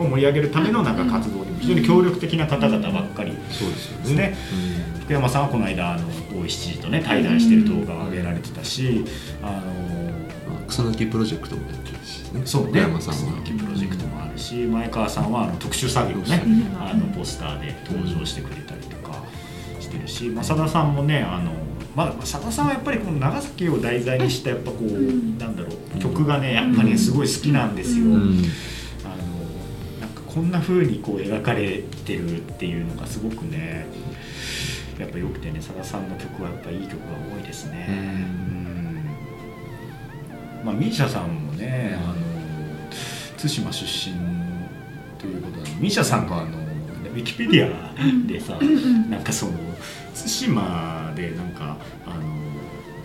[0.00, 4.36] を盛り上げるためのなんか活動非常に協力的な方々ばっかりですね。
[5.02, 6.08] 福山さんはこの間あの
[6.40, 9.04] 大石知事とね対談してる動画を上げられてたし、
[9.42, 12.42] あのクスノキプロジェクトもやってるしね。
[12.44, 13.42] そうね小山さんは。
[13.42, 19.14] 楠木プロジェクトもあるし前川さんはあの特殊作業ね、うんあのポスターで登場してくれたりとか
[19.80, 21.52] してるし、まあ、佐田さんもねあの、
[21.94, 25.38] まあ、佐田さんはやっぱりこの長崎を題材にしたやっぱこう、ん。
[25.38, 28.06] なんだろう曲がねやっぱりねすごい好きなんですよ。
[30.36, 33.86] こんな風にこう描かれてるっていうのがすごくね
[35.00, 36.96] やっぱ良くてねさださんの曲はやっぱいい曲が
[37.34, 37.86] 多いですね。
[37.88, 37.92] う
[40.62, 40.62] ん。
[40.62, 42.16] まあ、ミーシャさんもね、あの
[43.38, 44.14] 対馬出身
[45.18, 48.58] ということでミーシャさんがあのウィキペディアでさ、
[49.08, 49.52] なんかその
[50.14, 52.20] 対馬でなんかあの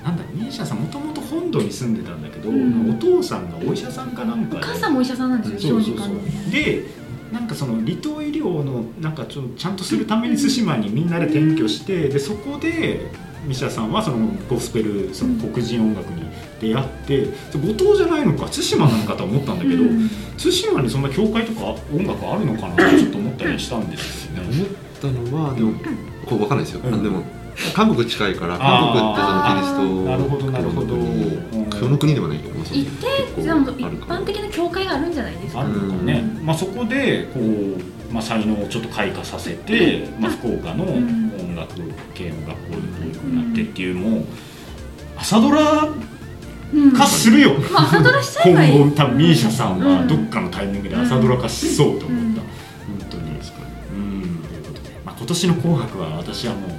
[0.03, 2.91] なんだミーシャさんもともと本土に住んでたんだけど、うん。
[2.91, 4.61] お父さんがお医者さんかなんかで。
[4.61, 6.15] お母さんもお医者さんなんですよ小児科の。
[6.51, 6.99] で
[7.31, 13.11] なんかその離島医療のなんかちょちゃんとするために対馬にみんなで転居してでそこで
[13.45, 24.49] ミシャさんはそのゴスペルその黒人音楽に出会って後藤じゃないのか対馬なのかと思ったんだけど、うん対馬にそんな教会とか音楽あるのかなってちょっと思ったりしたんですよね。
[24.49, 24.67] 思っ
[24.99, 25.73] たのはでも
[26.25, 26.93] こう分かんないですよ、うん。
[26.95, 27.23] あでも
[27.75, 30.95] 韓国近いから韓国ってそのキリストなるほどなるほど。
[30.95, 35.61] の国その国ではないけど、まあ一定結でも一般的な教会があるんじゃないですか？
[35.61, 41.31] あるのかね、まあ、そこでこう、まあ、才能をちょっと開花させて、まあ、福岡のん。
[41.39, 41.73] 音楽
[42.13, 44.25] 系の学校にこういうふうになってっていうもう
[45.17, 45.89] 朝ドラ
[46.73, 48.75] うん化するよ、まあ朝ドラしちゃえばいい。
[48.79, 50.07] 今後多分ミーシャさんはうん。
[50.07, 52.35] どっかのタイミングで朝ドラ化しそうと思った、うん。
[52.35, 52.43] 本
[53.09, 54.21] 当にうん。
[54.47, 56.71] ということで、まあ、今年の「紅白」は私はもう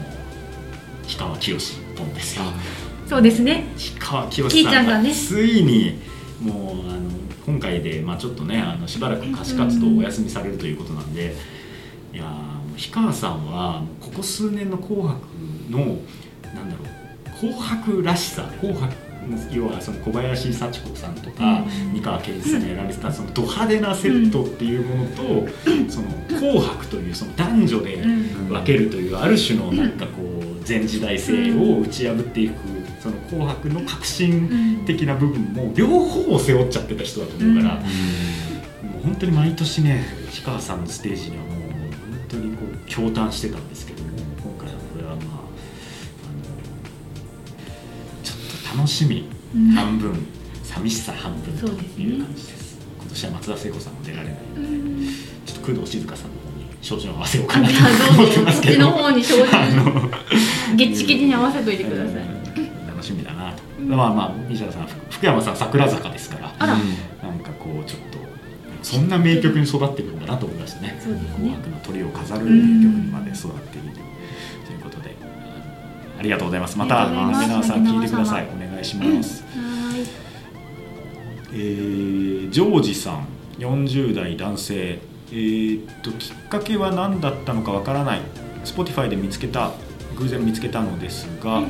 [1.13, 2.45] 氷川きよし一本ですよ。
[3.07, 3.67] そうですね。
[3.77, 5.99] 氷川きよきしさんがついに
[6.41, 7.11] もうあの
[7.47, 11.35] 今回で、まあ、ちょっとねあのしばらく歌手活動をお休みされるということなんで、
[12.13, 15.21] いやーもう氷川さんはここ数年の「紅白」
[15.69, 15.79] の
[16.55, 16.85] なんだろ
[17.27, 18.95] う「紅白」らしさ「紅白」
[19.53, 25.23] 要はその小林幸子さんとか、うん三河健一さんがやられてたそのド派手なセットっていうものと、
[25.89, 28.33] その「紅白」というその男女でうん。
[28.53, 30.32] 分けるというある種のなんかこう
[30.67, 32.55] 前時代性を打ち破っていく
[33.01, 37.81] その「紅白」の革新的な部分も両方を背負っちゃってた人だと思うから、も
[39.01, 41.71] う本当に毎年ね氷川さんのステージにはもう本
[42.29, 44.11] 当にこう驚嘆してたんですけども
[44.43, 45.25] 今回はこれはまああの
[48.23, 49.71] ちょっと楽しみうん。
[49.73, 50.27] 半分、
[50.63, 51.67] 寂しさ半分と
[52.01, 52.79] いう感じです。
[52.99, 54.65] 今年は松田聖子さんも出られないので、う
[55.03, 55.07] ん。
[55.45, 56.37] ちょっと工藤静香さんの
[56.83, 57.75] 方に照準を合わせようかあなと
[58.21, 58.79] 思ってますけど。
[58.81, 59.93] の方に照あ準の
[60.77, 62.15] ゲッチゲチに合わせといてください。
[62.15, 62.87] うん。
[62.89, 63.89] 楽しみだなと、うん。
[63.89, 66.55] まあまあ西田さんふ福山さん桜坂ですから。
[66.59, 66.75] あら。
[66.77, 68.19] なんかこうちょっと
[68.83, 71.01] そんな名曲に育ってるんだなと思いましたね。
[71.03, 73.89] 紅白の鳥を飾る名曲にまで育っている
[74.67, 75.15] ということで。
[76.19, 76.79] ありがとうございます。
[76.79, 77.69] またありがとうございます。
[77.69, 78.47] 皆さん聞いてください。
[78.47, 80.07] お願いします、はーい。
[81.53, 83.27] えージョージさん。
[83.59, 84.99] 40代男性
[85.33, 88.21] えーっときっかけは何だったのかわからない。
[88.65, 89.73] Spotify で見つけた
[90.17, 91.63] 偶然見つけたのですが、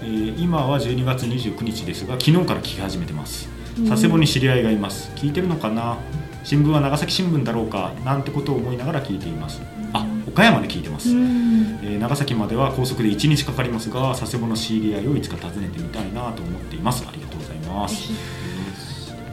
[0.00, 3.48] えー今は12月29日ですが昨日から聞き始めてます。
[3.78, 3.88] うん。
[3.88, 5.10] 佐世保に知り合いがいます。
[5.16, 5.98] 聞いてるのかな？
[6.44, 7.92] 新聞は長崎新聞だろうか？
[8.04, 9.60] なんてことを思いながら聞いています。
[9.92, 11.78] あ岡山で聞いてます、うん。
[11.82, 17.04] えー長崎までは高速で1日かかりますが佐世保の知り合いをいつか訪ねてみたいなと思っています。
[17.06, 18.08] ありがとうございます。
[18.08, 18.14] こ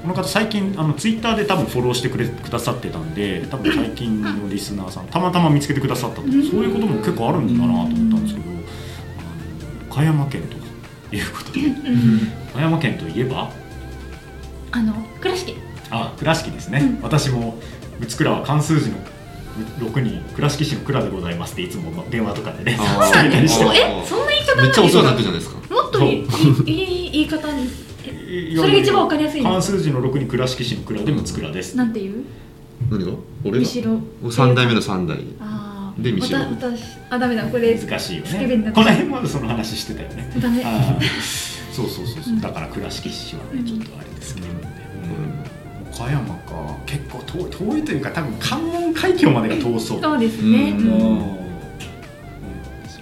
[0.10, 8.52] の方最近あのツイッターで多分フォローしてくれくださってたんで多分最近のリスナーさんたまたま見つけてくださったとそういうことも結構あるんだなと思ったんですけどあ
[9.86, 10.44] の岡山県
[11.10, 11.60] ということで。
[12.54, 13.52] 岡山県といえば
[14.72, 15.56] あの倉敷。
[15.92, 17.02] あ倉敷ですね、うん。
[17.02, 17.58] 私も
[18.00, 18.98] うち倉は漢数字の
[19.80, 22.78] 6に倉敷市の倉でございますっていつもま電話とかでねえ
[23.12, 25.74] たりしてあーえそんな言い方めっちゃお世話になってるるじゃないですか。
[25.74, 26.20] もっとい
[26.66, 27.66] い言い方に。
[27.66, 27.89] い
[28.56, 31.76] それが一番わかりやすいんです漢数字の6に倉敷市の倉でもつ倉です。
[31.76, 32.16] なんて言う？
[32.90, 33.12] 何が？
[33.44, 33.60] 俺が？
[33.60, 35.20] 後ろ3代目の3代。
[35.98, 36.98] でミシロわた私。
[37.10, 37.44] あダメだ。
[37.48, 38.72] これ難しいよね。
[38.74, 40.32] この辺までその話してたよね。
[40.40, 40.64] ダメ。
[41.74, 42.42] そうそうそうそう、うん。
[42.42, 43.64] だから倉敷市はうん。
[43.64, 45.94] ねちょっとあれですけど、うん。
[45.94, 51.20] 岡山か結構遠い遠いというか多分関門海峡までが遠そうそうですねうん。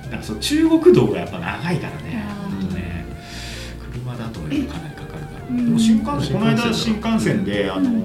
[0.09, 2.25] からそう中国道がやっぱ長いからね。
[2.27, 2.55] あー。
[2.61, 3.05] ほんとね
[3.93, 4.95] 車だとねかなり
[5.53, 8.03] も新幹線この間新新幹線で、あのうん。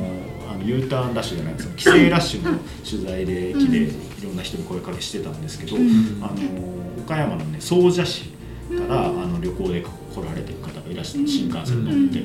[0.51, 6.19] あの U ターンラッシュじゃないですか帰省ラッシュの取材で駅でうんいろんな人に声かけしてたんですけど、うん。
[6.23, 8.31] あの岡山のね総社市
[8.69, 12.21] から、あの旅行で来られてる方がいらっしゃって新幹線乗って、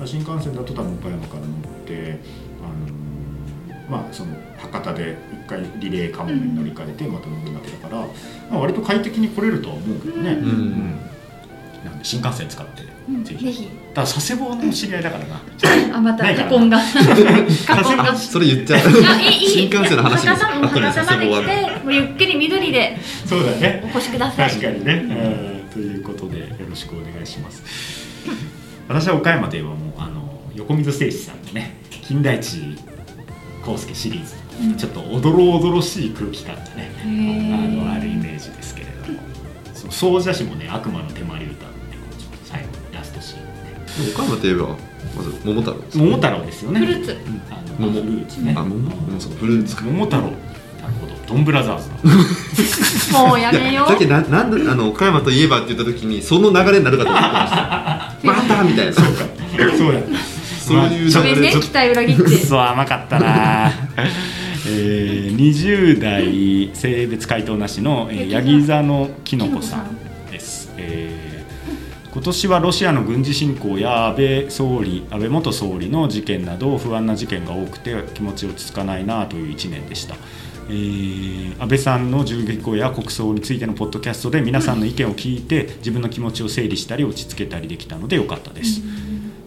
[0.00, 0.06] うん。
[0.06, 2.18] 新幹線だと多分岡山から乗って
[2.62, 8.06] あのまあその博多で一回リレーカモメに乗り換えてまた乗るわけだから、
[8.50, 10.48] まあ、割と快適に来れるとは思うけどね、うん。
[10.48, 11.00] うん
[11.88, 13.68] なんで新幹線使ってうんぜひ。
[13.94, 15.40] ただ佐世保の知り合いだからな。
[15.96, 16.78] あまた過婚が。
[17.66, 18.14] 過婚が。
[18.14, 18.80] それ言っちゃう。
[19.48, 20.44] 新幹線の話です。
[20.44, 21.42] 博多まで来佐世保は。
[21.42, 22.98] てもうゆっくり緑で。
[23.24, 23.82] そうだね。
[23.84, 24.50] お越しください。
[24.50, 25.70] 確かにね、うん。
[25.72, 27.62] ということでよろしくお願いします。
[28.88, 32.76] 私は岡山ではもうあの横溝正史さんのね金田一
[33.64, 34.74] 耕介シリーズ、うん。
[34.76, 39.18] ちょっとおどろおどろしい空気感がねあのあるイメージですけれども。
[39.72, 41.77] そう総社市もね悪魔の手まり歌
[44.12, 44.68] 岡山といえば
[45.16, 46.80] まず桃太郎です桃太郎ですよね。
[46.80, 47.16] フルーツ。
[47.50, 48.00] あの桃。
[48.00, 48.54] フルーツね。
[48.56, 48.74] あ桃？
[48.74, 49.82] 桃そうフルーツか。
[49.84, 50.22] 桃太郎。
[50.22, 50.34] なる
[51.00, 51.14] ほど。
[51.26, 51.88] ドンブラザーズ
[53.12, 53.18] だ。
[53.26, 53.88] もうやめよう。
[53.88, 58.14] だけどななんであの岡山といえばって言った時にその流れになるかと思ってました。
[58.22, 58.92] またみたいな。
[58.92, 60.02] そうや。
[60.60, 62.22] そういうごめんれちょっ期待裏切って。
[62.22, 63.72] くそ甘かったな。
[64.70, 71.17] えー、20代性別回答なしの、えー、ヤギ座のきのこさんです、えー
[72.10, 80.14] 今年はロシアの軍事侵攻や安倍総理安倍元総理の事件など不安な事件が多くて気持ち落ち着かないなという1年でした、
[80.68, 88.80] えー安倍さんの銃撃後や国葬についてのポッドキャストで皆さんの意見を聞いて自分の気持ちを整理したり落ち着けたりできたのでよかったです、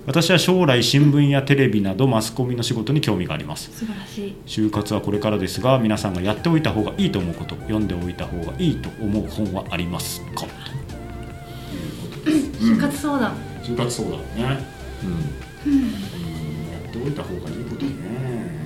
[0.06, 3.72] 私は将来新聞やテレビなどマスコミの仕事に興味があります。
[3.72, 4.36] 素晴らしい。
[4.46, 10.46] 就活はこれからですが皆さんがやっておいた方がいいと思うこと読んでおいた方がいいと思う本はありますか？
[12.62, 14.60] 就活相談就活そうだね、
[15.66, 15.74] うん。
[15.74, 15.82] うん、
[16.72, 18.62] やっておいた方がいいことね。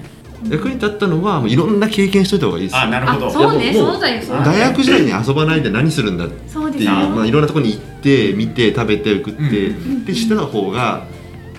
[0.50, 2.82] 役に立ったのはもういろんな経験しといた方がいいですよ。
[2.82, 3.28] あなるほど。
[3.28, 3.74] あそうね。
[3.74, 4.44] そうだよそうだよ。
[4.46, 6.34] 大学時代に遊ばないで何するんだって
[6.78, 10.06] いう、まあ、いろんなところに行って見て食べて食って、うん。
[10.06, 11.08] でしてた方が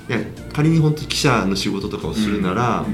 [0.08, 0.18] いや
[0.52, 2.84] 仮に本当に記者の仕事とかをするなら、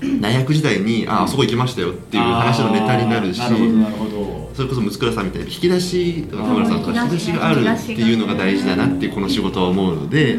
[0.20, 4.50] 大学時代にああそこ行きましたよっていう話のネタになるしなるほどなるほど。
[4.54, 6.48] それこそ六倉さんみたいに引き出しとかうん。
[6.48, 10.38] 田村さんとか引き出しがあるっていうのが大事だなってこの仕事は思うので、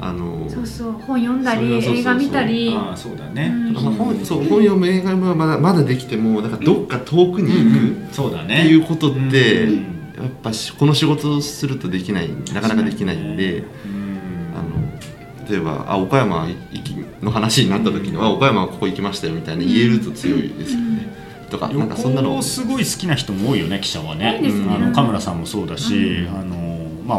[0.00, 2.74] あのそうそう本読んだり映画見たり。
[2.76, 3.72] ああそうだね、うん。
[3.72, 8.60] まあ本そう本読む映画はまだまだできてもなんかどっか遠くに行くそうだね。
[8.60, 14.08] っていうことって、うんやっぱしこの仕事をするとできないなかなかできないんで、うん。
[14.52, 21.12] あの例えばあ岡山行きの話になった時には、岡山はここ行きましたよみたいな言えると強いですよね、
[21.50, 22.30] とかなんかそんなの。
[22.30, 24.38] 旅行すごい好きな人も多いよね記者はね。
[24.40, 26.56] 多いですねあのカムラさんもそうだし、うあの
[27.04, 27.18] まあ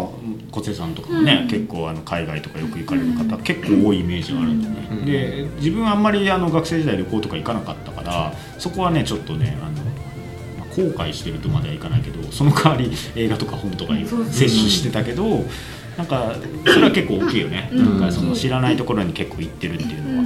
[0.51, 1.47] 小瀬さんとかもね、うん。
[1.47, 5.05] 結構あの海外とかよく行かれる方、結構多いイメージがあるんでね、うん。
[5.05, 9.71] で自分はあんまりあの学生時代旅行とか行かなかったからそこはねちょっとねあの
[10.57, 15.43] まあ後悔してるとまではいかないけどその代わり映画とか本とか摂取してたけど
[15.99, 16.33] なんか
[16.65, 17.99] それは結構大きいよね、うん。
[17.99, 20.17] なんかその知らないところに結構行ってるっていうの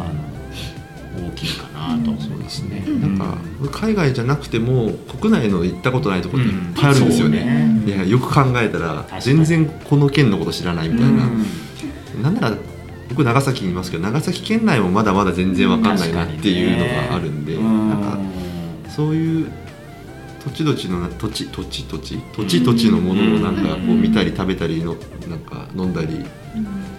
[0.00, 2.82] は、あの大きいかなと思いますね。
[2.86, 3.36] なんか
[3.70, 12.22] 海外じゃなくても国内の行ったことないところっていっぱいあるんですよね,、いやよく考えたら全然この県のこと知らないみたいな、うん。
[12.22, 12.56] なんなら
[13.10, 17.90] 僕長崎にいますけど長崎県内もまだまだ全然わかんないなっていうのがあるんで、うん。
[17.90, 18.18] なんか
[18.88, 19.52] そういう
[20.44, 24.96] 土地土地の土地土地土地土地土地のものをなんかこう見たり食べたりの
[25.28, 26.24] なんか飲んだり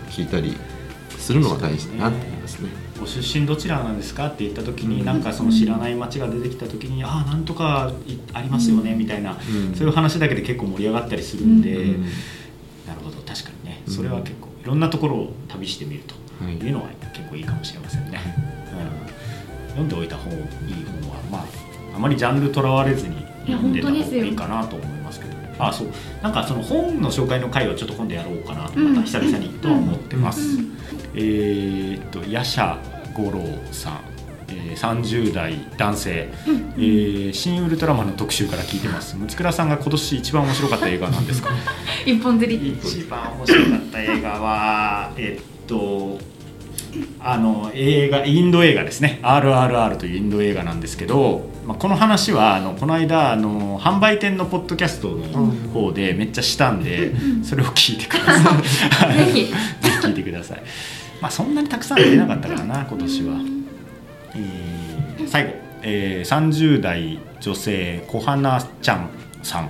[0.10, 0.56] 聞いたり
[1.18, 2.70] するのが大事だなって思いますね。
[3.00, 9.76] ご出身どちらなんですかって言った時になんかその知らない町が出てきた時にああなんとかいありますよねみたいな、うん。
[9.76, 12.04] そういう話だけで結構盛り上がったりするんで、うん。
[12.86, 13.84] なるほど確かにね。
[13.88, 13.94] うん。
[13.94, 16.56] それは結構いろんなところを旅してみるとはい。
[16.56, 18.20] いうのは結構いいかもしれませんね、
[18.72, 20.38] うん、読んでおいた方いい
[21.02, 21.46] 本はまあ
[21.96, 25.88] あまりジャンルとらわれずに読んでた方がいいかなと思いますけどあそう。
[26.22, 30.42] なんかその本の紹介の回をちょっと今度やろうかなとまた久々にとは思ってます、
[31.16, 32.78] えーっとヤシャ
[33.14, 34.00] 五郎さん、
[34.50, 39.18] えー、30代男性、えー新ウルトラマンの特集から聞いてます。
[39.20, 41.50] 六倉さんが今年一番面白かった映画なんですか？
[42.06, 42.70] 一本釣り。
[42.82, 46.18] 一番面白かった映画は えっと
[47.20, 59.14] あの映画インド映画ですね「RRR」というインド映画なんですけど、まあ、この話はあのこの間あの販売店のポッドキャストの方でめっちゃしたんで、それを聞いてください。
[59.14, 59.46] ぜひ。
[59.54, 60.64] ぜひ聞いてください。
[61.22, 63.36] まあそんなにたくさん出なかったからな今年は、
[64.34, 65.50] えー最後、
[65.84, 69.10] えー30代女性小花ちゃん
[69.44, 69.70] さん。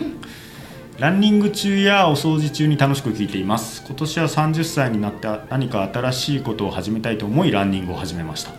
[1.00, 3.84] ランニング中やお掃除中に楽しく聞いています。
[3.86, 8.52] 今年は30歳になって何か新しいことを始めたいと思いランニングを始めました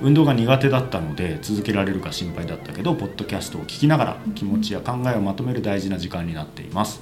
[0.00, 7.00] 運動が苦手だったので続けられるか心配だったけどポッドキャストを聞きながら気持ちや考えをまとめる大事な時間になっています。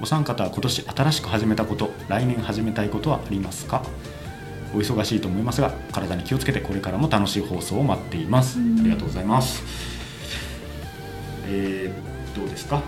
[0.00, 3.82] お三方は今年新しく始めたこと来年始めたいことはありますか？
[4.74, 8.58] お忙しいと思いますが体に気をつけてこれからも楽しい放送を待っています。
[8.58, 9.62] ありがとうございます。
[11.48, 12.82] えー、どうですか？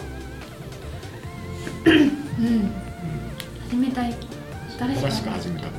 [1.87, 2.71] うん。
[3.71, 4.15] 始めたい。
[4.79, 5.73] 新しく始めたこ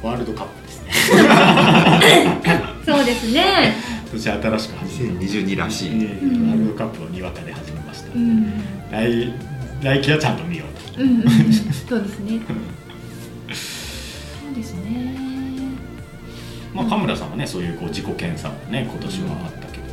[0.00, 0.06] と。
[0.06, 0.65] ワールドカップ
[2.84, 3.74] そうですね。
[4.10, 8.52] そして新しく始め2022らしい、えーワールドカップをにわかで始めました、うん
[8.90, 9.34] 来
[9.82, 11.02] 来季はちゃんと見ようと。
[11.02, 11.26] うんうんうん。
[11.26, 12.40] そうですね。
[13.48, 15.18] そうですね。
[16.72, 19.84] まあ、神村さんはねそういうこう自己検査もね今年はあったけど、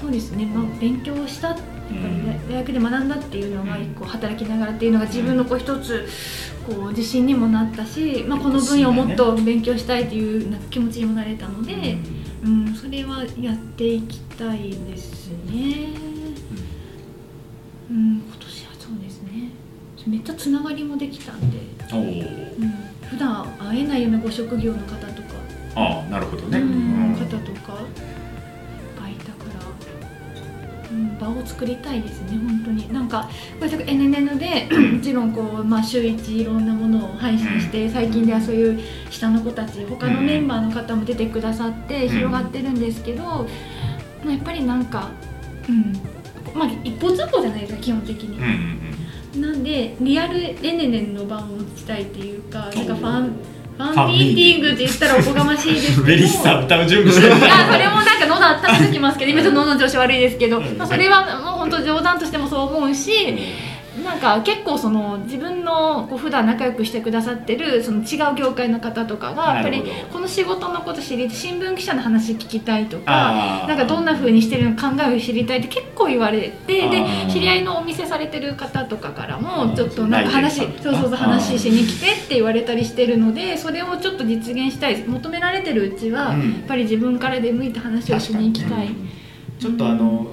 [0.00, 1.56] そうですね、まあ、勉強した
[2.48, 6.06] 大学で学んだっていうのがうん一個働きながらっていうのが自分のこう一つ
[6.66, 11.96] こう自信にもなったし、まあ、この分野をもっと勉強したいっていう気持ちにもなれたので、
[12.44, 15.94] うん、それはやっていきたいですね。
[17.90, 19.50] うん、今年はそうですね。
[20.06, 21.58] めっちゃつながりもできたんで、
[21.92, 22.72] うん、
[23.08, 25.28] 普段会えないようなご職業の方とか、
[25.74, 26.64] ああなるほどね、う
[31.34, 32.92] 場を作りたいですね本当に。
[32.92, 42.08] なんかこれ NNN でもちろんこう、まあ、週一いろんなものを配信して最近ではそういう下の子たち他のメンバーの方も出てくださってん。
[42.08, 43.44] 広がってるんですけど、ま
[44.28, 45.10] あ、やっぱりなんか
[45.68, 45.92] うん。
[46.54, 48.38] まあ一方通行じゃないですか基本的に。
[49.40, 53.32] なんでリアルレネネンの場を持ちたいっていうかなんかファン
[53.78, 56.00] フファァンミーティングって言ったらおこがましいですけど。
[56.02, 57.36] うんベリッサ歌う準備してる。
[57.38, 60.76] いやそれもなんか喉温めてきますけど今ちょっと喉の調子悪いですけど、うん。
[60.76, 63.10] まあ、それはもう本当冗談としてもそう思うし
[64.04, 69.82] なんか結構その自分のこう普段仲良くしてくださってるその違う業界の方とかがやっぱり
[70.12, 79.76] この仕事のこと知り新聞記者の話聞きたいとかなんかどんな風にしてるのか考えを知りたいって結構言われてあでー知り合いのお店されてる方とかからあもー。
[79.76, 86.52] ちょっとなんか話そうそうそう話しに来てって言われたりしてるのでそれをちょっと実現したい求められてるうちはうん。
[86.52, 88.88] やっぱり自分から出向いて話をしに行きたい。
[89.58, 90.26] ちょっとあの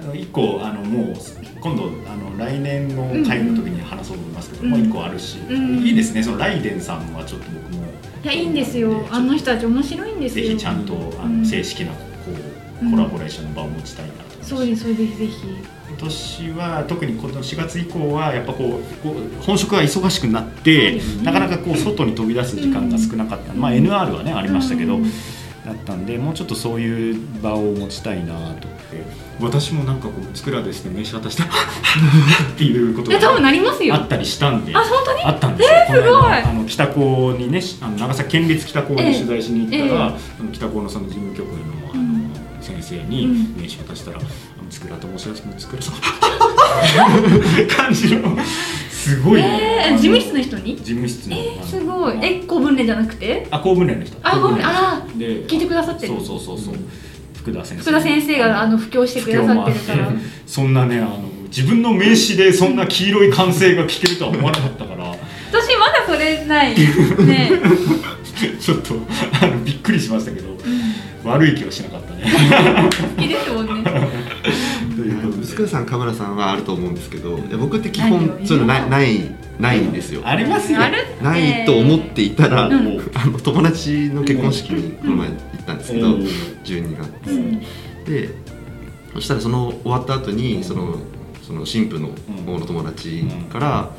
[0.00, 1.16] あの一個あのもう
[1.60, 4.70] 今度あの来年の会の時に話そうと思いますけど、うん。
[4.70, 5.78] もう一個あるし、うん。
[5.78, 6.22] いいですね。
[6.22, 7.86] そのライデンさんはちょっと僕も
[8.22, 9.06] いやいいんですよ。
[9.10, 11.98] あの人たち面白いんですぜよひちゃんとあうんの正式なこ
[12.82, 14.50] うコラボレーションの場を持ちたいなと思います。
[14.50, 15.32] そうですそうですぜひ
[15.88, 21.00] 今年は特にこの4月以降はやっぱこう本職が忙しくなって、ね。
[21.22, 25.04] なかなかこう外に飛び出す時間が少なかった、うんまあ NR はねありましたけど、うん。
[25.04, 28.68] だったんでもうちょっとそういう場を持ちたいなと。
[28.68, 31.46] 思って私もなんかこう作らですね名刺渡して っ
[32.56, 33.94] ていうことがなりますよ。
[33.94, 35.22] あったりしたんであ本当に？
[35.24, 36.32] あったんですよ、このすごい。
[36.32, 40.20] 間あの北高にねあの長崎県立北高に取材しに行ったら、ええ。
[40.40, 41.54] あの北高のその事務局の
[41.92, 42.30] あの、うん。
[42.60, 43.54] 先生にうん。
[43.60, 44.26] 名刺渡したら「あの
[44.70, 45.94] つくらと申しますつくらさん」
[47.76, 48.36] 感じの
[48.90, 50.76] すごい、えー、事務室の人に？
[50.76, 52.18] 事務室の、あのすごい。
[52.22, 53.46] え公文連じゃなくて？
[53.50, 54.16] あ公文連の人。
[54.22, 54.66] あ公文連。
[54.66, 56.14] あで聞いてくださってる。
[56.14, 56.74] そうそうそうそう
[57.46, 57.82] 福田先生。
[57.82, 60.12] 福田先生があの布教してくださってるから。
[60.46, 65.04] そんなねあの自分の名刺でそんな黄色い歓声が聞けるとは思わなかったから。
[65.52, 66.76] 私まだそれないね。
[68.60, 68.94] ちょっと
[69.40, 70.48] あのびっくりしましたけど
[71.24, 72.30] 悪い気はしなかったね。
[73.16, 73.90] 好きですもんね
[74.96, 80.22] ということで臼倉さん、カ村さんはあると思うんですけど、僕って基本そういうのないないないんですよ。
[80.24, 80.78] ありますよ。
[81.22, 83.10] ないと思っていたら、うん。
[83.14, 86.20] あの友達の結婚式にこの前行ったんですけど、うん。
[86.64, 87.30] 12月。
[87.30, 87.60] うん。
[88.04, 88.30] で、
[89.14, 90.96] そしたらその終わった後にその
[91.42, 92.08] その新婦の
[92.44, 93.90] 方の友達から、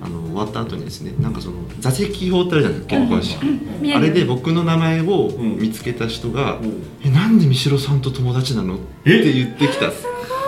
[0.00, 3.94] あの終わった後にですね、なんかその座席表ってあるじゃないですか結婚式。
[3.94, 6.72] あれで僕の名前をうん見つけた人がおう
[7.04, 9.90] 「えなんで三代さんと友達なの?」ってえ言ってきた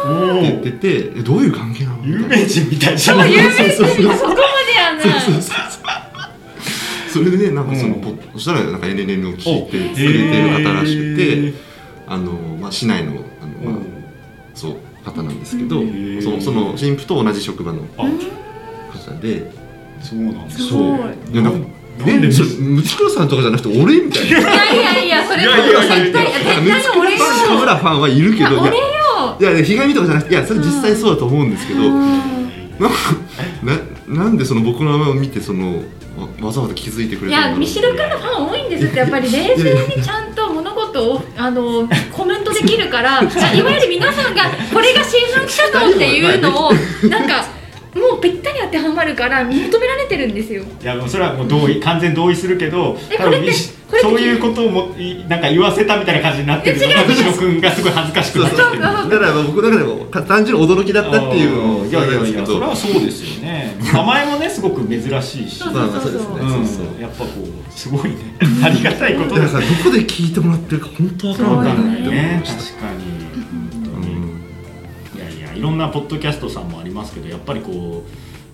[0.01, 3.33] ってお言ってて「えどういう関係なの?」み有名人みたいじゃない？
[3.33, 4.41] そう有名人そこまで
[4.75, 5.61] やなそうそうそう。
[7.13, 8.01] それでねなんかその、うん。
[8.01, 11.55] ポそしたらなんか NNN を聞いておくれてる方らしくへてー。
[12.07, 13.87] あの、まあ、市内のあの、まあうん。
[14.55, 18.03] そう方なんですけど、うんそのその新婦と同じ職場のあ。
[18.03, 19.51] 方で。
[20.03, 21.33] そうなんですすごい。
[21.33, 21.59] いやなんか
[22.07, 24.29] なんでえそれムツクロさんとかじゃなくて俺みたいな。
[24.29, 24.45] いやい
[24.79, 27.19] やいやそれもいやいやいや絶対絶対に俺よ。
[27.49, 28.73] 田村ファンはいるけどいや
[29.41, 32.41] いや俺よいやいやひがみとかじゃなくていやそれ実際そうだと思うんですけど、うん。
[32.81, 32.97] なんか
[34.09, 35.83] ななんでその僕の名前を見てその
[36.17, 46.73] わわざわざ気づいてくれいたんだろうやミシルからファン多いんですってやっぱり冷静にちゃんと物事をあのコメントできるから いわゆる皆さんがこれが新聞記者像っていうのを
[47.09, 47.60] なんか
[47.95, 50.63] もうぴったり当てはまるから求められてるんですよ。
[50.63, 53.53] いやもうそれはもう同意完全同意するけど多えこれって分み
[53.91, 58.63] これってそういうことをもいなんか言わせたみたいな感じになってるのが藤野君がすごい恥ずかしくなってる。
[58.63, 63.77] だからまあ僕の中でもか単純に驚きだったっていういやいやいやそれはそうですよね。
[63.93, 65.59] 名前もねすごく珍しいし。
[65.59, 66.35] そうそうですね。
[66.41, 67.01] うんそう。
[67.03, 68.17] やっぱこうすごいね。
[68.63, 71.79] ありがたいことですだからさどこで聞いてもらってるか本当わからわかない。
[71.79, 72.43] んないね。
[72.47, 73.20] 確かに
[75.61, 78.03] いろんなポッドキャストさんもありますけどやっぱりこ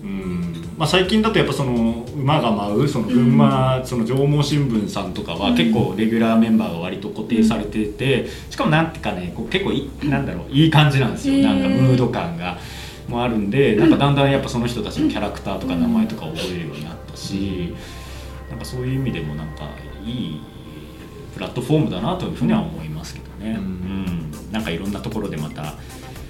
[0.03, 11.47] う、うんまあ、最近だとやっぱその馬が舞うその群馬、その上毛新聞さんとかは結構レギュラーメンバーが割と固定されててしかもなんていうかねこう結構いいなんだろういい感じなんですよ。
[11.47, 12.57] なんかムード感が
[13.07, 17.73] もあるんでなんかだんだんやっぱその人たちのキャラクターとか名前とか覚えるようになったし
[18.49, 19.63] なんかそういう意味でもなんか
[20.05, 20.41] いい
[21.33, 24.51] プラットフォームだなというふうには思いますけどね、ううんん。
[24.51, 25.75] なんかいろんなところでまた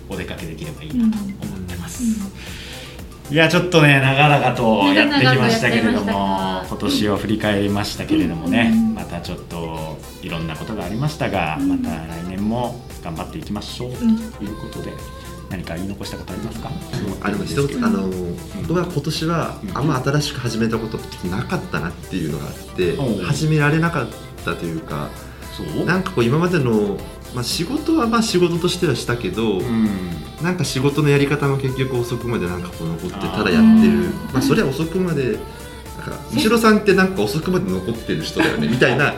[0.10, 2.04] お出かけできればいいなと思ってます。
[3.30, 8.96] いやちょっとね長々とやってきましたけれどもが今年を振り返りましたけれどもね、うん。
[8.96, 11.84] またちょっといろんなことがありましたが、うん。
[11.84, 14.94] また来年も頑張っていきましょうということで、
[15.50, 16.72] 何か言い残したことありますか、
[17.22, 18.10] あの一つあの
[18.68, 24.08] 僕は今年はあんま新しく始めたことってなかったなっていうのがあって始められなかっ
[24.46, 25.10] たというか
[25.58, 25.86] そう？
[25.86, 26.98] なんかこう今までの、
[27.38, 29.88] まあ、仕事はまあ仕事としてはしたけど、うん。
[30.42, 34.06] なんか仕事のやり方も結局遅くまでなんかこう残ってただやってる。
[34.06, 35.38] うんまあそれは遅くまで
[35.98, 39.16] なんか後ろさんってなんか遅くまで残ってる人だよね みたいな。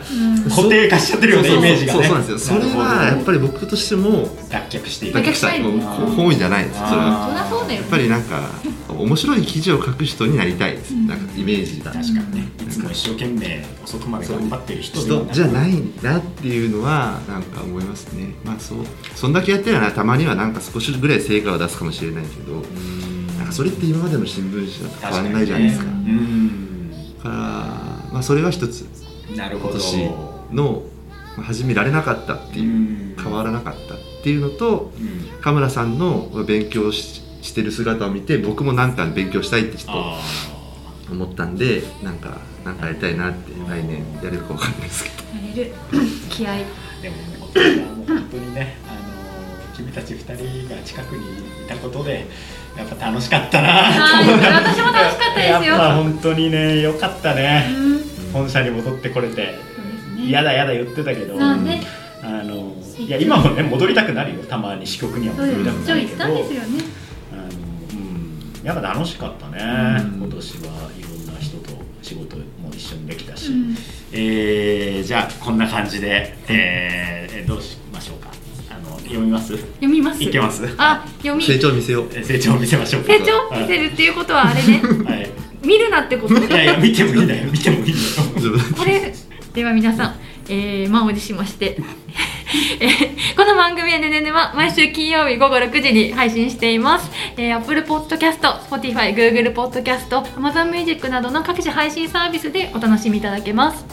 [0.49, 1.99] 固定化しちゃってるよねイメージがね。
[1.99, 2.59] そうそうなんですよ。
[2.59, 5.15] それはやっぱり僕としても脱却していく。
[5.15, 6.79] だけしたい本意じゃないです。
[6.79, 7.47] それは。
[7.49, 8.49] そそうだよやっぱりなんか
[8.87, 11.07] 面白い記事を書く人になりたいです、うん。
[11.07, 11.91] なんかイメージが。
[11.91, 12.49] 確かにね。
[12.67, 18.33] いつも一生懸命遅くまで頑張ってる人じゃないいなっていうのはなんか思いますね。
[18.43, 18.77] まあそう。
[19.15, 22.63] そんだけやってるなたまにはなんか少しぐらい成果を出すかもしれないけど
[23.37, 25.85] なんかそれって今までの新聞紙と変わんないじゃないですか。
[25.85, 26.11] 確にね。
[26.11, 26.65] うん。
[26.65, 26.68] だ
[27.21, 27.35] から
[28.11, 28.85] まあそれは一つ。
[29.29, 29.75] 今なるほど。
[29.75, 30.11] 年
[30.51, 30.83] の
[31.37, 35.41] まあ始められなかったっていう変わらなかったっていうのとうん。
[35.41, 40.21] カムラさんの勉強ししてる姿を見て僕もなんか勉強したいってちょっとあ
[41.09, 45.23] 思ったんでなんかなんかやりたいなって来年やれるかわかんないですけど。
[45.47, 45.73] やれる。
[46.29, 46.65] 気合い。
[46.99, 52.27] ーでも今年はもう本当にねあの君たち二人が近くにいたことで
[52.79, 53.67] やっぱ楽しかったな。
[53.67, 55.61] はいと思った私も楽しかったですよ。
[55.63, 58.31] やっぱ本当にね良かったうね、ん。
[58.31, 59.35] 本社に戻ってこれて。
[59.35, 60.25] そうですね。
[60.27, 61.83] 嫌だ嫌だ言ってたけど、まあね
[62.23, 64.43] あのいや今もね戻りたくなるよ。
[64.43, 66.27] たまに支局には戻りたくなるけど。
[66.27, 66.83] んですよね。
[67.33, 67.49] あのう
[68.63, 68.65] ん。
[68.65, 70.21] やっぱ楽しかったね、うん。
[70.23, 71.71] 今年はいろんな人と
[72.01, 73.75] 仕事も一緒にできたし、うん。
[74.13, 77.77] えーじゃあこんな感じで、えーどうし
[79.09, 79.57] 読みます？
[79.57, 80.23] 読みます？
[80.23, 80.63] いけます。
[80.77, 81.43] あ読み。
[81.43, 82.09] 成長見せよう。
[82.13, 83.03] え成長を見せましょう。
[83.03, 84.81] か成長見せるっていうことはあれね。
[85.05, 85.29] はい、
[85.65, 86.35] 見るなってこと？
[86.35, 87.81] いやいや見てもいいんだよ見てもいい。
[87.83, 87.95] んだよ
[88.77, 89.13] これ
[89.53, 90.15] では皆さん、
[90.47, 91.77] えー、満を持しまして、
[92.79, 98.39] えーこの番組「ねねね」は毎週金曜日午後6時に配信しています、えー、Apple Podcast、
[98.69, 103.85] Spotify、Google Podcast、Amazon Music などの各種配信サービスでお楽しみいただけます。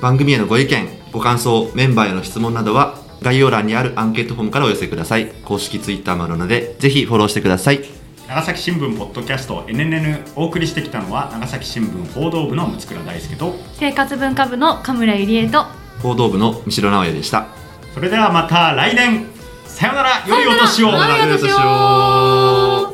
[0.00, 5.32] 番組へのご意見ご感想メンバーへの質問などは概要欄にあるアンケートフォームからお寄せください。
[5.44, 7.80] 公式ツイッターもあるのでぜひフォローしてください。
[8.28, 15.64] 長崎新聞ポッドキャスト NNN お送りしてきたのは長崎新聞報道部の六倉大輔と生活文化部の神村ゆりえと
[16.00, 17.48] 報道部の三代直也でした。
[17.92, 19.26] それではまた来年。
[19.66, 20.24] さよなら。
[20.26, 20.90] 良いお年を。
[20.90, 20.98] 良い
[21.34, 22.89] お年を